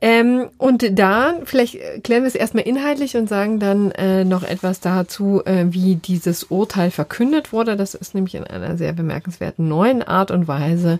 [0.01, 4.79] Ähm, und da, vielleicht klären wir es erstmal inhaltlich und sagen dann äh, noch etwas
[4.79, 7.75] dazu, äh, wie dieses Urteil verkündet wurde.
[7.75, 10.99] Das ist nämlich in einer sehr bemerkenswerten neuen Art und Weise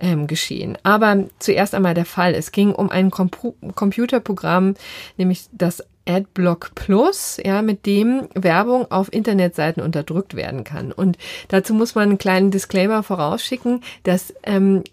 [0.00, 0.76] ähm, geschehen.
[0.82, 2.34] Aber zuerst einmal der Fall.
[2.34, 4.74] Es ging um ein Compu Computerprogramm,
[5.16, 10.92] nämlich das Adblock Plus, ja, mit dem Werbung auf Internetseiten unterdrückt werden kann.
[10.92, 11.16] Und
[11.48, 14.84] dazu muss man einen kleinen Disclaimer vorausschicken, dass ähm,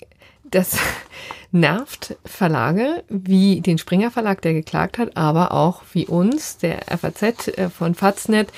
[0.52, 0.78] das
[1.52, 7.50] nervt Verlage wie den Springer Verlag, der geklagt hat, aber auch wie uns, der FAZ
[7.50, 8.50] äh, von Faznet,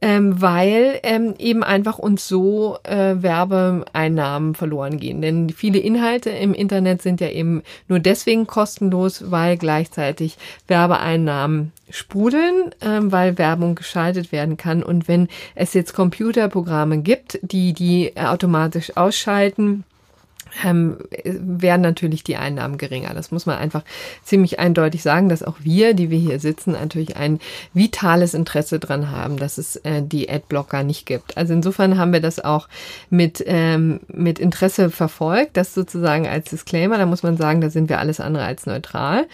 [0.00, 5.22] ähm, weil ähm, eben einfach uns so äh, Werbeeinnahmen verloren gehen.
[5.22, 10.36] Denn viele Inhalte im Internet sind ja eben nur deswegen kostenlos, weil gleichzeitig
[10.68, 14.82] Werbeeinnahmen sprudeln, ähm, weil Werbung geschaltet werden kann.
[14.82, 19.84] Und wenn es jetzt Computerprogramme gibt, die die automatisch ausschalten,
[20.64, 23.14] ähm, werden natürlich die Einnahmen geringer.
[23.14, 23.82] Das muss man einfach
[24.22, 27.40] ziemlich eindeutig sagen, dass auch wir, die wir hier sitzen, natürlich ein
[27.72, 31.36] vitales Interesse dran haben, dass es äh, die Adblocker nicht gibt.
[31.36, 32.68] Also insofern haben wir das auch
[33.10, 35.56] mit, ähm, mit Interesse verfolgt.
[35.56, 39.26] Das sozusagen als Disclaimer, da muss man sagen, da sind wir alles andere als neutral.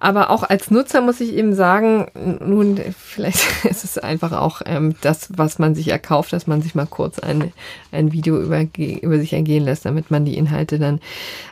[0.00, 2.06] Aber auch als Nutzer muss ich eben sagen,
[2.44, 6.74] nun, vielleicht ist es einfach auch ähm, das, was man sich erkauft, dass man sich
[6.74, 7.52] mal kurz ein,
[7.92, 11.00] ein Video über, über sich ergehen lässt, damit man die Inhalte Inhalte dann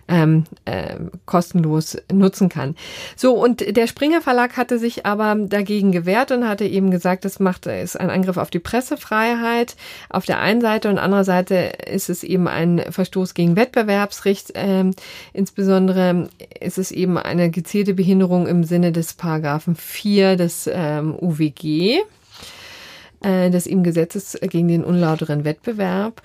[0.09, 0.96] ähm, äh,
[1.26, 2.76] kostenlos nutzen kann.
[3.16, 7.40] So, und der Springer Verlag hatte sich aber dagegen gewehrt und hatte eben gesagt, das
[7.40, 9.76] macht, ist ein Angriff auf die Pressefreiheit
[10.09, 14.53] auf der einen Seite und anderer Seite ist es eben ein Verstoß gegen Wettbewerbsrecht.
[14.55, 14.92] Ähm,
[15.32, 16.28] insbesondere
[16.61, 22.00] ist es eben eine gezielte Behinderung im Sinne des Paragraphen 4 des ähm, UWG
[23.22, 26.22] äh, des Gesetzes gegen den unlauteren Wettbewerb.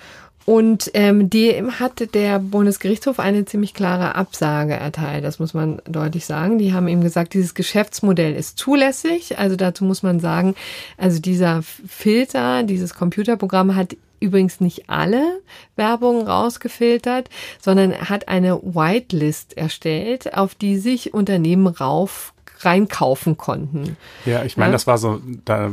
[0.49, 5.25] Und ähm, dem hat der Bundesgerichtshof eine ziemlich klare Absage erteilt.
[5.25, 6.57] Das muss man deutlich sagen.
[6.57, 9.39] Die haben eben gesagt, dieses Geschäftsmodell ist zulässig.
[9.39, 10.55] Also dazu muss man sagen,
[10.95, 15.41] also dieser Filter, dieses Computerprogramm hat übrigens nicht alle
[15.75, 17.29] Werbungen rausgefiltert,
[17.59, 23.97] sondern hat eine Whitelist erstellt, auf die sich Unternehmen rauf reinkaufen konnten.
[24.26, 24.74] Ja, ich meine, ja?
[24.74, 25.70] das war so, da,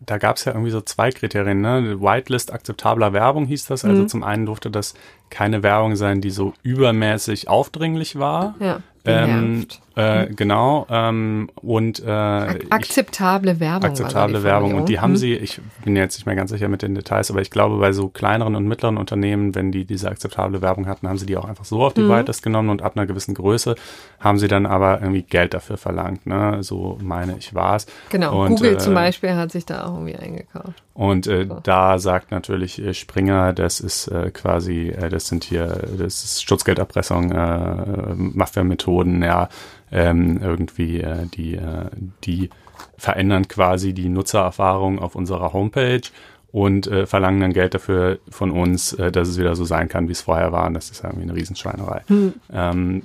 [0.00, 2.00] da gab es ja irgendwie so zwei Kriterien, ne?
[2.00, 3.84] Whitelist akzeptabler Werbung hieß das.
[3.84, 4.08] Also mhm.
[4.08, 4.94] zum einen durfte das
[5.32, 8.54] keine Werbung sein, die so übermäßig aufdringlich war.
[8.60, 8.80] Ja.
[9.04, 9.66] Ähm,
[9.96, 10.86] äh, genau.
[10.88, 13.90] Ähm, und äh, akzeptable Werbung.
[13.90, 14.74] Akzeptable Werbung.
[14.74, 15.16] Und die haben mhm.
[15.16, 17.92] sie, ich bin jetzt nicht mehr ganz sicher mit den Details, aber ich glaube, bei
[17.92, 21.46] so kleineren und mittleren Unternehmen, wenn die diese akzeptable Werbung hatten, haben sie die auch
[21.46, 22.10] einfach so auf die mhm.
[22.10, 23.74] Whitelist genommen und ab einer gewissen Größe
[24.20, 26.26] haben sie dann aber irgendwie Geld dafür verlangt.
[26.26, 26.58] Ne?
[26.62, 27.86] So meine ich war es.
[28.10, 28.44] Genau.
[28.44, 30.80] Und, Google äh, zum Beispiel hat sich da auch irgendwie eingekauft.
[30.94, 31.58] Und äh, so.
[31.62, 36.44] da sagt natürlich äh, Springer, das ist äh, quasi, äh, das sind hier, das ist
[36.46, 39.48] Schutzgelderpressung, äh, Mafia-Methoden, ja,
[39.90, 41.86] ähm, irgendwie äh, die, äh,
[42.24, 42.50] die
[42.98, 46.02] verändern quasi die Nutzererfahrung auf unserer Homepage
[46.50, 50.08] und äh, verlangen dann Geld dafür von uns, äh, dass es wieder so sein kann,
[50.08, 50.66] wie es vorher war.
[50.66, 52.02] Und das ist irgendwie eine Riesenschweinerei.
[52.06, 52.34] Hm.
[52.52, 53.02] Ähm,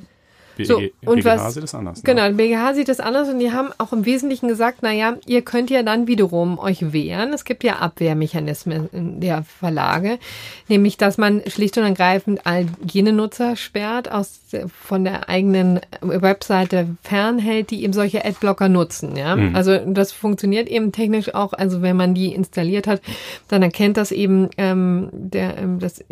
[0.66, 2.03] so, und BGH was, sieht das anders.
[2.03, 2.03] Ne?
[2.05, 5.70] Genau, BGH sieht das anders und die haben auch im Wesentlichen gesagt, naja, ihr könnt
[5.70, 7.34] ja dann wiederum euch wehren.
[7.34, 10.20] Es gibt ja Abwehrmechanismen der Verlage,
[10.68, 14.39] nämlich, dass man schlicht und ergreifend all jene Nutzer sperrt, aus,
[14.70, 19.16] von der eigenen Webseite fernhält, die eben solche Adblocker nutzen.
[19.16, 19.55] Ja, mhm.
[19.55, 21.53] also das funktioniert eben technisch auch.
[21.53, 23.01] Also wenn man die installiert hat,
[23.47, 26.03] dann erkennt das eben ähm, der, ähm, das,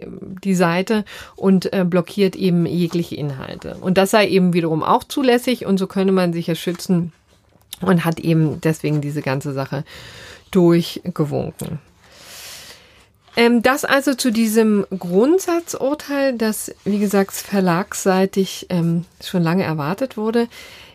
[0.43, 3.77] die Seite und äh, blockiert eben jegliche Inhalte.
[3.81, 7.13] Und das sei eben wiederum auch zulässig und so könne man sich ja schützen
[7.81, 9.83] und hat eben deswegen diese ganze Sache
[10.51, 11.79] durchgewunken.
[13.37, 20.47] Ähm, das also zu diesem Grundsatzurteil, das, wie gesagt, verlagsseitig ähm, schon lange erwartet wurde.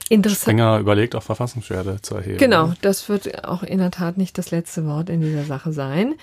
[0.09, 0.59] Interessant.
[0.81, 2.39] Überlegt, auch Verfassungsschwerde zu erheben.
[2.39, 6.15] Genau, das wird auch in der Tat nicht das letzte Wort in dieser Sache sein.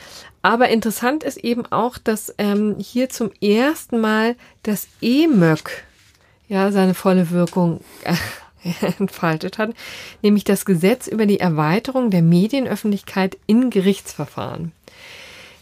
[0.41, 5.86] Aber interessant ist eben auch, dass ähm, hier zum ersten Mal das E-Möck
[6.48, 8.16] ja seine volle Wirkung äh,
[9.00, 9.72] entfaltet hat,
[10.22, 14.72] nämlich das Gesetz über die Erweiterung der Medienöffentlichkeit in Gerichtsverfahren.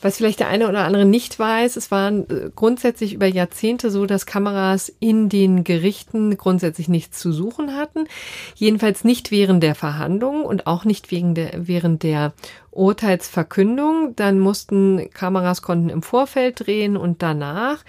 [0.05, 4.05] Was vielleicht der eine oder andere nicht weiß, es war äh, grundsätzlich über Jahrzehnte so,
[4.05, 8.05] dass Kameras in den Gerichten grundsätzlich nichts zu suchen hatten.
[8.53, 12.33] Jedenfalls nicht während der Verhandlungen und auch nicht wegen der, während der
[12.69, 14.15] Urteilsverkündung.
[14.15, 17.83] Dann mussten Kameras konnten im Vorfeld drehen und danach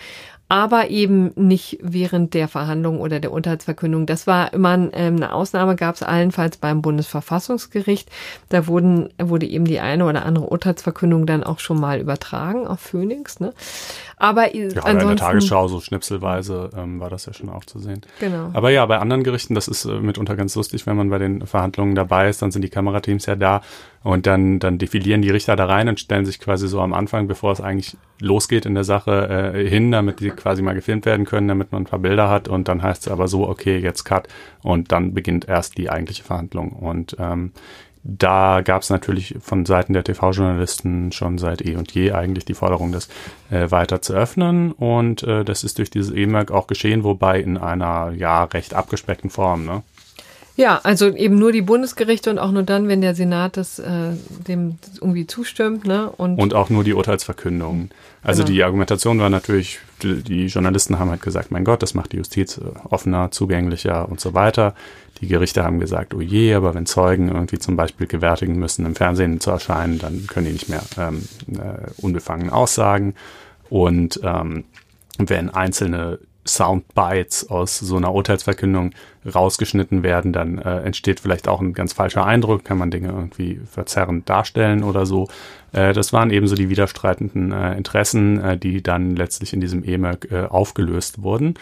[0.49, 4.07] aber eben nicht während der Verhandlung oder der Urteilsverkündung.
[4.07, 8.09] Das war immer ähm, eine Ausnahme, gab es allenfalls beim Bundesverfassungsgericht.
[8.49, 12.81] Da wurden, wurde eben die eine oder andere Urteilsverkündung dann auch schon mal übertragen auf
[12.81, 13.41] Phoenix.
[13.41, 13.53] Ne?
[14.19, 17.79] Aber ja, ansonsten, in der Tagesschau so schnipselweise ähm, war das ja schon auch zu
[17.79, 18.01] sehen.
[18.19, 18.51] Genau.
[18.55, 21.47] Aber ja, bei anderen Gerichten, das ist äh, mitunter ganz lustig, wenn man bei den
[21.47, 23.61] Verhandlungen dabei ist, dann sind die Kamerateams ja da
[24.03, 27.27] und dann, dann defilieren die Richter da rein und stellen sich quasi so am Anfang,
[27.27, 31.27] bevor es eigentlich losgeht in der Sache, äh, hin, damit die quasi mal gefilmt werden
[31.27, 34.05] können, damit man ein paar Bilder hat und dann heißt es aber so, okay, jetzt
[34.05, 34.29] Cut
[34.63, 36.71] und dann beginnt erst die eigentliche Verhandlung.
[36.71, 37.53] Und ähm,
[38.09, 42.55] da gab es natürlich von Seiten der TV-Journalisten schon seit eh und je eigentlich die
[42.55, 43.09] Forderung, das
[43.51, 44.71] äh, weiter zu öffnen.
[44.71, 49.31] Und äh, das ist durch dieses E-Mail auch geschehen, wobei in einer ja recht abgespeckten
[49.31, 49.65] Form.
[49.65, 49.83] Ne?
[50.57, 54.13] Ja, also eben nur die Bundesgerichte und auch nur dann, wenn der Senat das äh,
[54.49, 56.11] dem irgendwie zustimmt, ne?
[56.11, 57.91] Und, und auch nur die Urteilsverkündungen.
[58.23, 58.55] Also genau.
[58.55, 62.57] die Argumentation war natürlich, die, Journalisten haben halt gesagt, mein Gott, das macht die Justiz
[62.57, 64.75] äh, offener, zugänglicher und so weiter.
[65.21, 68.95] Die Gerichte haben gesagt, oh je, aber wenn Zeugen irgendwie zum Beispiel gewärtigen müssen, im
[68.95, 73.15] Fernsehen zu erscheinen, dann können die nicht mehr ähm, äh, unbefangen aussagen.
[73.69, 74.65] Und ähm,
[75.19, 78.93] wenn einzelne Soundbites aus so einer Urteilsverkündung
[79.35, 83.61] rausgeschnitten werden, dann äh, entsteht vielleicht auch ein ganz falscher Eindruck, kann man Dinge irgendwie
[83.71, 85.29] verzerrend darstellen oder so.
[85.73, 89.85] Äh, das waren eben so die widerstreitenden äh, Interessen, äh, die dann letztlich in diesem
[89.85, 91.55] EMAC äh, aufgelöst wurden.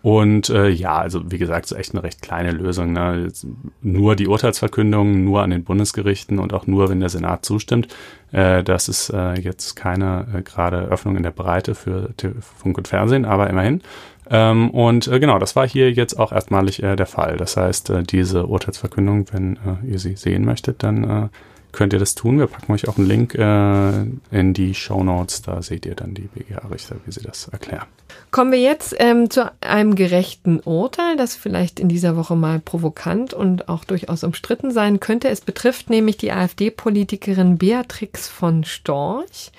[0.00, 2.92] Und äh, ja, also wie gesagt, so echt eine recht kleine Lösung.
[2.92, 3.32] Ne?
[3.82, 7.88] Nur die Urteilsverkündung, nur an den Bundesgerichten und auch nur, wenn der Senat zustimmt.
[8.30, 9.10] Das ist
[9.42, 12.10] jetzt keine gerade Öffnung in der Breite für
[12.58, 13.80] Funk und Fernsehen, aber immerhin.
[14.30, 17.36] Ähm, und äh, genau, das war hier jetzt auch erstmalig äh, der Fall.
[17.36, 21.28] Das heißt, äh, diese Urteilsverkündung, wenn äh, ihr sie sehen möchtet, dann äh,
[21.72, 22.38] könnt ihr das tun.
[22.38, 25.42] Wir packen euch auch einen Link äh, in die Show Notes.
[25.42, 27.86] Da seht ihr dann die BGH-Richter, wie sie das erklären.
[28.30, 33.32] Kommen wir jetzt ähm, zu einem gerechten Urteil, das vielleicht in dieser Woche mal provokant
[33.32, 35.28] und auch durchaus umstritten sein könnte.
[35.28, 39.50] Es betrifft nämlich die AfD-Politikerin Beatrix von Storch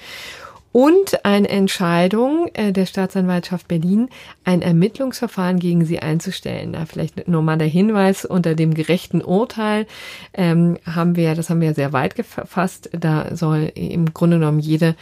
[0.71, 4.09] und eine Entscheidung äh, der Staatsanwaltschaft Berlin,
[4.43, 6.73] ein Ermittlungsverfahren gegen sie einzustellen.
[6.73, 9.87] Da vielleicht nur mal der Hinweis, unter dem gerechten Urteil
[10.33, 14.95] ähm, haben wir, das haben wir sehr weit gefasst, da soll im Grunde genommen jede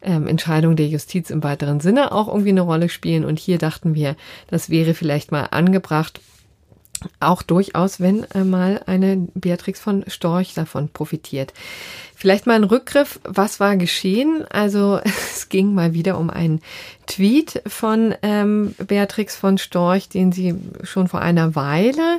[0.00, 3.24] ähm, Entscheidung der Justiz im weiteren Sinne auch irgendwie eine Rolle spielen.
[3.24, 4.16] Und hier dachten wir,
[4.48, 6.20] das wäre vielleicht mal angebracht,
[7.20, 11.52] auch durchaus, wenn mal eine Beatrix von Storch davon profitiert.
[12.14, 14.44] Vielleicht mal ein Rückgriff, was war geschehen?
[14.48, 16.60] Also es ging mal wieder um einen
[17.06, 22.18] Tweet von ähm, Beatrix von Storch, den sie schon vor einer Weile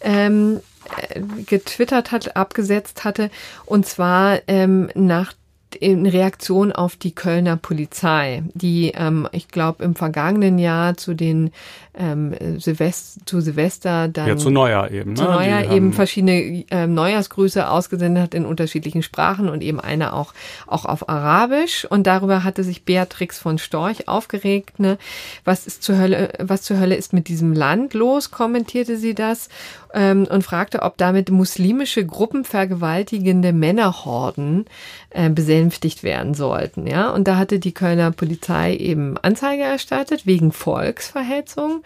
[0.00, 0.60] ähm,
[0.96, 3.30] äh, getwittert hat, abgesetzt hatte,
[3.66, 5.32] und zwar ähm, nach
[5.80, 11.50] in Reaktion auf die Kölner Polizei, die, ähm, ich glaube, im vergangenen Jahr zu den
[11.98, 14.28] ähm, Silvester, zu Silvester dann.
[14.28, 15.10] Ja, zu Neujahr eben.
[15.10, 15.16] Ne?
[15.16, 20.34] Zu Neujahr eben verschiedene ähm, Neujahrsgrüße ausgesendet hat in unterschiedlichen Sprachen und eben eine auch,
[20.66, 21.86] auch auf Arabisch.
[21.88, 24.78] Und darüber hatte sich Beatrix von Storch aufgeregt.
[24.78, 24.98] Ne?
[25.44, 29.48] Was ist zur Hölle, was zur Hölle ist mit diesem Land los, kommentierte sie das
[29.96, 34.66] ähm, und fragte, ob damit muslimische Gruppen vergewaltigende Männerhorden
[35.10, 36.86] äh, besänftigt werden sollten.
[36.86, 41.82] Ja, und da hatte die Kölner Polizei eben Anzeige erstattet wegen Volksverhetzung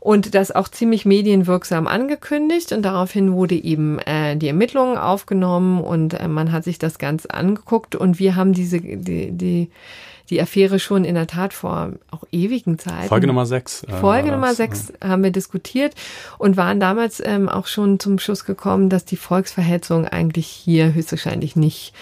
[0.00, 6.14] und das auch ziemlich medienwirksam angekündigt und daraufhin wurde eben äh, die Ermittlungen aufgenommen und
[6.14, 9.70] äh, man hat sich das Ganze angeguckt und wir haben diese die, die
[10.30, 13.08] die Affäre schon in der Tat vor auch ewigen Zeiten.
[13.08, 13.84] Folge Nummer 6.
[13.84, 15.08] Äh, Folge Nummer 6 ja.
[15.08, 15.94] haben wir diskutiert
[16.38, 21.56] und waren damals ähm, auch schon zum Schluss gekommen, dass die Volksverhetzung eigentlich hier höchstwahrscheinlich
[21.56, 21.92] nicht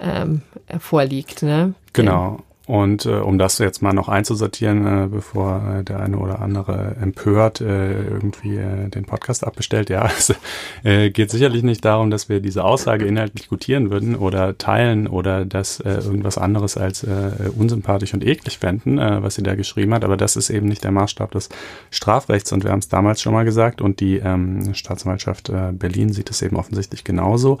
[0.00, 0.42] ähm,
[0.78, 1.42] vorliegt.
[1.42, 1.74] Ne?
[1.92, 2.42] Genau.
[2.66, 6.96] Und äh, um das jetzt mal noch einzusortieren, äh, bevor äh, der eine oder andere
[7.00, 10.34] empört äh, irgendwie äh, den Podcast abbestellt, ja, es
[10.82, 15.44] äh, geht sicherlich nicht darum, dass wir diese Aussage inhaltlich gutieren würden oder teilen oder
[15.44, 19.94] das äh, irgendwas anderes als äh, unsympathisch und eklig fänden, äh, was sie da geschrieben
[19.94, 21.48] hat, aber das ist eben nicht der Maßstab des
[21.90, 26.12] Strafrechts und wir haben es damals schon mal gesagt und die ähm, Staatsanwaltschaft äh, Berlin
[26.12, 27.58] sieht es eben offensichtlich genauso.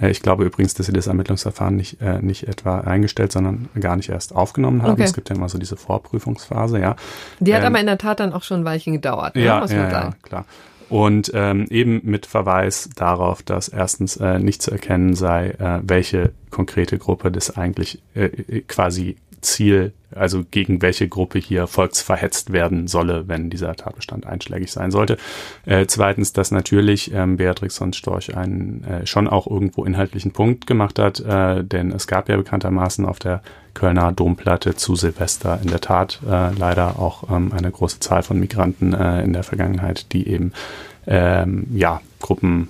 [0.00, 3.96] Äh, ich glaube übrigens, dass sie das Ermittlungsverfahren nicht, äh, nicht etwa eingestellt, sondern gar
[3.96, 4.92] nicht erst aufgenommen haben.
[4.92, 5.04] Okay.
[5.04, 6.96] Es gibt ja immer so diese Vorprüfungsphase, ja.
[7.40, 9.44] Die hat ähm, aber in der Tat dann auch schon ein Weilchen gedauert, ne?
[9.44, 10.16] ja, muss man ja, sagen.
[10.22, 10.44] Ja, klar.
[10.88, 16.32] Und ähm, eben mit Verweis darauf, dass erstens äh, nicht zu erkennen sei, äh, welche
[16.50, 23.28] konkrete Gruppe das eigentlich äh, quasi Ziel, also gegen welche Gruppe hier volksverhetzt werden solle,
[23.28, 25.16] wenn dieser Tatbestand einschlägig sein sollte.
[25.66, 30.66] Äh, zweitens, dass natürlich ähm, Beatrix von Storch einen äh, schon auch irgendwo inhaltlichen Punkt
[30.66, 33.42] gemacht hat, äh, denn es gab ja bekanntermaßen auf der
[33.74, 38.40] Kölner Domplatte zu Silvester in der Tat äh, leider auch ähm, eine große Zahl von
[38.40, 40.52] Migranten äh, in der Vergangenheit, die eben
[41.06, 42.68] ähm, ja Gruppen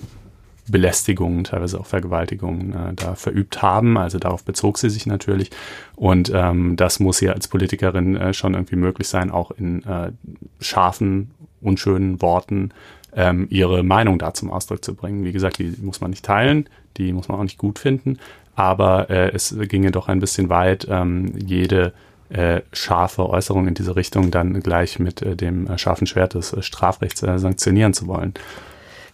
[0.71, 3.97] Belästigungen, teilweise auch Vergewaltigungen äh, da verübt haben.
[3.97, 5.51] Also darauf bezog sie sich natürlich.
[5.95, 10.11] Und ähm, das muss ihr als Politikerin äh, schon irgendwie möglich sein, auch in äh,
[10.59, 12.71] scharfen, unschönen Worten
[13.15, 15.23] ähm, ihre Meinung da zum Ausdruck zu bringen.
[15.23, 18.19] Wie gesagt, die muss man nicht teilen, die muss man auch nicht gut finden,
[18.55, 21.93] aber äh, es ginge doch ein bisschen weit, ähm, jede
[22.29, 26.53] äh, scharfe Äußerung in diese Richtung dann gleich mit äh, dem äh, scharfen Schwert des
[26.53, 28.33] äh, Strafrechts äh, sanktionieren zu wollen.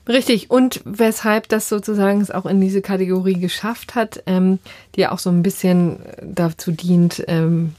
[0.07, 4.59] Richtig, und weshalb das sozusagen es auch in diese Kategorie geschafft hat, ähm,
[4.95, 7.73] die ja auch so ein bisschen dazu dient, ähm,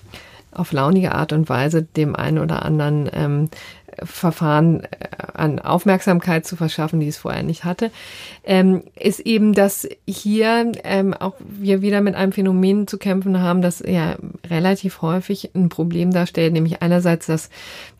[0.50, 3.50] auf launige Art und Weise dem einen oder anderen ähm,
[4.02, 4.88] Verfahren äh,
[5.34, 7.90] an Aufmerksamkeit zu verschaffen, die es vorher nicht hatte,
[8.44, 13.62] ähm, ist eben, dass hier ähm, auch wir wieder mit einem Phänomen zu kämpfen haben,
[13.62, 14.16] das ja
[14.48, 17.50] relativ häufig ein Problem darstellt, nämlich einerseits, dass,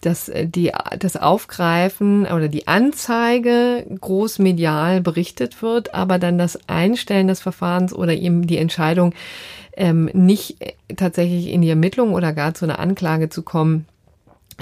[0.00, 7.40] dass die, das Aufgreifen oder die Anzeige großmedial berichtet wird, aber dann das Einstellen des
[7.40, 9.14] Verfahrens oder eben die Entscheidung,
[9.76, 10.56] ähm, nicht
[10.96, 13.86] tatsächlich in die Ermittlung oder gar zu einer Anklage zu kommen,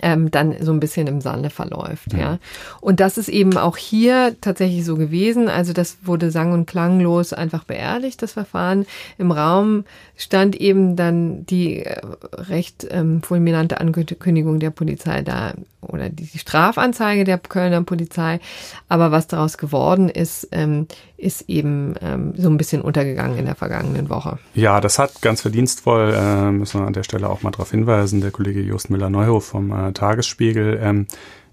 [0.03, 2.19] ähm, dann so ein bisschen im Sande verläuft, ja.
[2.19, 2.39] ja.
[2.81, 5.49] Und das ist eben auch hier tatsächlich so gewesen.
[5.49, 8.87] Also das wurde sang- und klanglos einfach beerdigt, das Verfahren.
[9.19, 9.85] Im Raum
[10.17, 12.01] stand eben dann die äh,
[12.35, 18.41] recht ähm, fulminante Ankündigung der Polizei da oder die, die Strafanzeige der Kölner Polizei.
[18.89, 20.87] Aber was daraus geworden ist, ähm,
[21.17, 24.39] ist eben ähm, so ein bisschen untergegangen in der vergangenen Woche.
[24.55, 28.21] Ja, das hat ganz verdienstvoll, äh, müssen wir an der Stelle auch mal darauf hinweisen,
[28.21, 31.07] der Kollege Just Müller-Neuhof vom äh, Tagesspiegel ähm,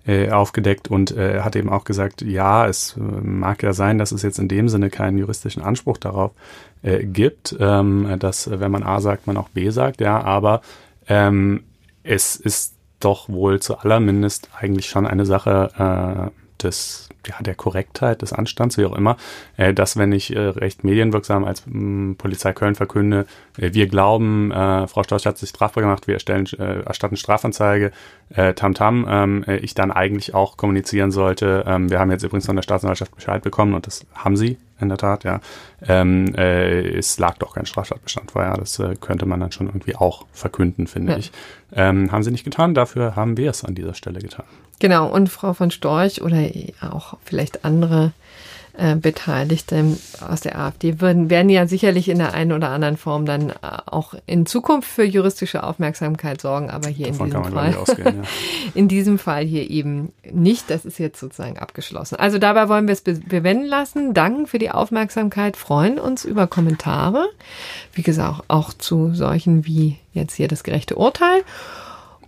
[0.05, 4.11] äh, aufgedeckt und äh, hat eben auch gesagt, ja, es äh, mag ja sein, dass
[4.11, 6.31] es jetzt in dem Sinne keinen juristischen Anspruch darauf
[6.81, 10.61] äh, gibt, ähm, dass wenn man A sagt, man auch B sagt, ja, aber
[11.07, 11.63] ähm,
[12.03, 18.21] es ist doch wohl zu allermindest eigentlich schon eine Sache äh, des ja, der Korrektheit,
[18.21, 19.17] des Anstands, wie auch immer,
[19.57, 23.25] äh, dass wenn ich äh, recht medienwirksam als mh, mm, Polizei Köln verkünde,
[23.57, 27.91] äh, wir glauben, äh, Frau Storch hat sich strafbar gemacht, wir erstellen, äh, erstatten Strafanzeige,
[28.29, 32.23] äh, tam tam, ähm, äh, ich dann eigentlich auch kommunizieren sollte, ähm, wir haben jetzt
[32.23, 35.39] übrigens von der Staatsanwaltschaft Bescheid bekommen und das haben sie in der Tat, ja.
[35.87, 38.55] Ähm, äh, es lag doch kein Straftatbestand vor, ja.
[38.55, 41.17] Das äh, könnte man dann schon irgendwie auch verkünden, finde ja.
[41.19, 41.31] ich.
[41.73, 44.45] Ähm, haben sie nicht getan, dafür haben wir es an dieser Stelle getan.
[44.79, 46.49] Genau, und Frau von Storch oder
[46.81, 48.13] auch vielleicht andere
[48.77, 53.25] äh, Beteiligte aus der AfD würden, werden ja sicherlich in der einen oder anderen Form
[53.25, 53.53] dann äh,
[53.85, 58.29] auch in Zukunft für juristische Aufmerksamkeit sorgen, aber hier Davon in diesem Fall, ausgehen, ja.
[58.73, 60.69] in diesem Fall hier eben nicht.
[60.69, 62.15] Das ist jetzt sozusagen abgeschlossen.
[62.15, 64.13] Also dabei wollen wir es bewenden lassen.
[64.13, 67.27] Danken für die Aufmerksamkeit, freuen uns über Kommentare.
[67.91, 71.43] Wie gesagt, auch zu solchen wie jetzt hier das gerechte Urteil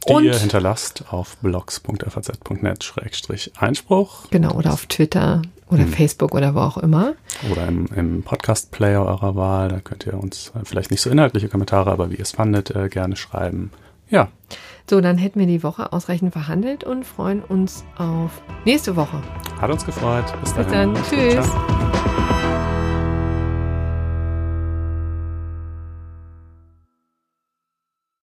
[0.06, 4.30] die und, ihr hinterlasst auf blogs.faz.net-einspruch.
[4.30, 5.94] Genau, oder auf Twitter oder hm.
[5.94, 7.14] Facebook oder wo auch immer.
[7.52, 9.70] Oder im, im Podcast-Player eurer Wahl.
[9.70, 12.90] Da könnt ihr uns vielleicht nicht so inhaltliche Kommentare, aber wie ihr es fandet, äh,
[12.90, 13.72] gerne schreiben.
[14.10, 14.28] Ja.
[14.90, 19.22] So, dann hätten wir die Woche ausreichend verhandelt und freuen uns auf nächste Woche.
[19.60, 20.26] Hat uns gefreut.
[20.42, 20.94] Bis, Bis dann.
[21.10, 21.46] Tschüss.
[21.46, 22.23] Ciao.